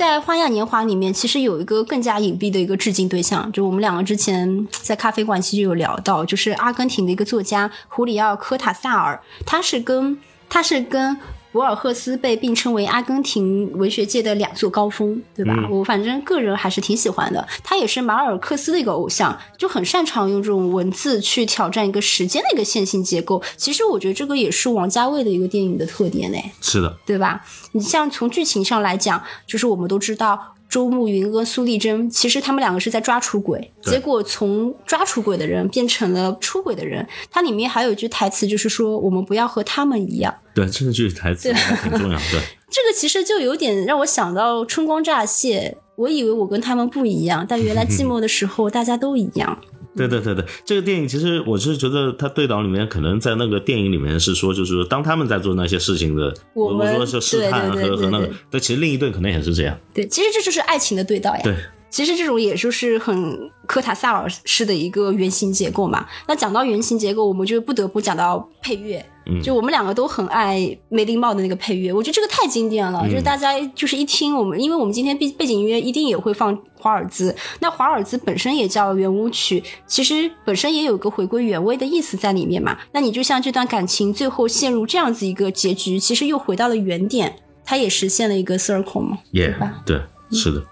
[0.00, 11.18] 在《花样年华》里面，其实有一个更加隐蔽的一个致敬对象，就我们两个之前在咖啡馆其实有聊到，就是阿根廷的一个作家胡里奥·科塔萨尔，他是跟他是跟
[11.52, 15.52] 博尔赫斯被并称为阿根廷文学界的两座高峰，对吧？
[15.70, 17.46] 我反正个人还是挺喜欢的。
[17.64, 23.42] 他也是马尔克斯的一个偶像，就很擅长用这种文字去挑战一个时间的一个线性结构。
[23.56, 26.52] 其实我觉得这个也是王家卫的一个电影的特点嘞。
[26.60, 27.44] 是的，对吧？
[27.72, 37.04] 你像从剧情上来讲，就是我们都知道周慕云跟苏丽珍，其实他们两个是在抓出轨，结果从抓出轨的人变成了出轨的人。
[37.28, 40.32] 它里面还有一句台词，就是说我们不要和他们一样。
[40.54, 42.24] 对，这句台词还挺重要的。
[42.30, 42.40] 对，
[42.70, 45.76] 这个其实就有点让我想到春光乍泄。
[45.96, 49.60] 我以为我跟他们不一样，但原来寂寞的时候大家都一样。
[49.96, 59.76] 对对对对，这个电影其实我是觉得他对导里面可能在那个电影里面是说，就是说当他们在做那些事情的，我我们说是试探和和那个对，但其实另一对可能也是这样。
[59.92, 61.40] 对，其实这就是爱情的对导呀。
[61.42, 61.54] 对，
[61.90, 66.06] 其实这种也就是很科塔萨尔式的一个原型结构嘛。
[66.28, 69.04] 那讲到原型结构，我们就不得不讲到配乐。
[69.30, 73.08] 嗯就我们两个都很爱梅林茂的那个配乐，我觉得这个太经典嗯了。
[73.08, 82.76] 就是大家就是一听我们，因为我们今天背背景音乐一定也会放华尔兹，那华尔兹本身也叫圆舞曲，其实本身也有个回归原位的意思在里面嘛。
[82.92, 89.18] 那你就像这段感情最后陷入这样子一个结局，其实又回到了原点，它也实现了一个 circle 嘛。
[89.32, 90.00] 耶、吧对，
[90.32, 90.64] 是的。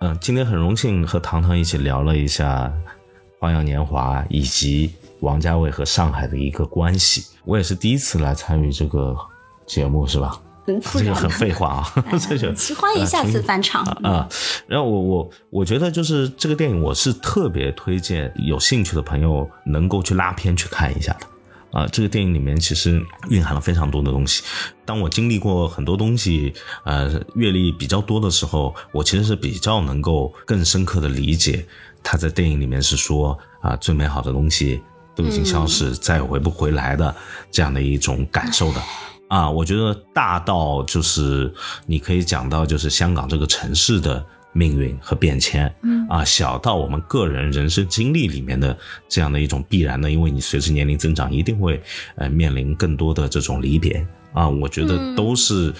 [0.00, 2.66] 嗯，今天很荣幸和糖糖一起聊了一下
[3.40, 4.92] 《花样年华》以及
[5.24, 7.24] 王家卫和上海的一个关系。
[7.44, 9.16] 我也是第一次来参与这个
[9.66, 10.40] 节目，是吧？
[10.66, 13.82] 嗯，不然这个很废话啊， 这个欢迎下次翻唱。
[14.02, 14.26] 啊，
[14.66, 21.26] 然后我我我觉得就是这个电影，我是特别推荐有兴趣的朋友能够去拉片去看一下的。
[21.78, 24.42] 啊，这个电影里面其实蕴含了非常多的东西。
[24.86, 26.54] 当我经历过很多东西，
[26.84, 31.66] 呃，阅历比较多的时候，我其实是比较能够更深刻的理解
[32.02, 34.80] 他在电影里面是说啊，最美好的东西
[35.14, 37.14] 都已经消失，再也回不回来的
[37.50, 38.82] 这样的一种感受的。
[39.28, 41.52] 啊，我觉得大到就是
[41.86, 48.76] 你可以讲到就是香港这个城市的命运和变迁，嗯啊，小到我们个人人生经历里面的
[49.08, 51.82] 这样的一种必然的，因为你随着年龄增长，一定会
[52.16, 55.72] 呃面临更多的这种离别啊，我觉得都是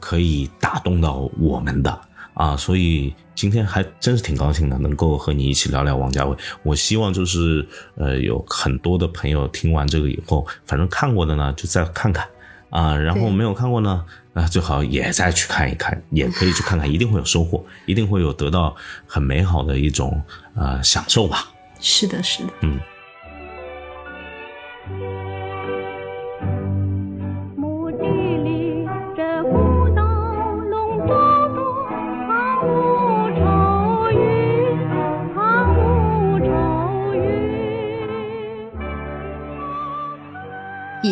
[0.00, 2.00] 可以打动到我们的。
[2.34, 6.36] 啊，所以今天还真是挺高兴的，能够和你一起聊聊王家卫。
[6.62, 7.66] 我希望就是
[7.96, 12.26] 呃，有很多的朋友听完这个以后，反正看过的呢就再看看
[12.70, 18.74] 啊，然后没有看过呢，啊，最好也再去看一看，也可以去看看，一定会有收获，一定会有得到
[19.06, 20.22] 很美好的一种
[20.54, 21.50] 呃享受吧。
[21.80, 22.52] 是的，是的。
[22.60, 22.78] 墓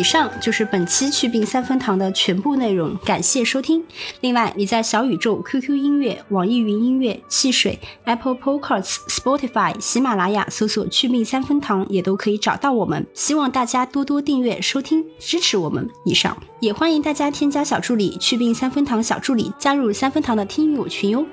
[0.01, 3.83] 以上就是本期去病三分堂的全部内容，感谢收听。
[4.21, 13.05] 另外，你在小宇宙、QQ 音乐、网易云音乐、汽水、Apple Podcasts、Spotify、喜马拉雅搜索“去病三分堂”也都可以找到我们。
[13.13, 15.87] 希望大家多多订阅、收听，支持我们。
[16.03, 21.23] 以上，也欢迎大家添加小助理“去病三分堂”小助理，加入三分堂的听友群哟。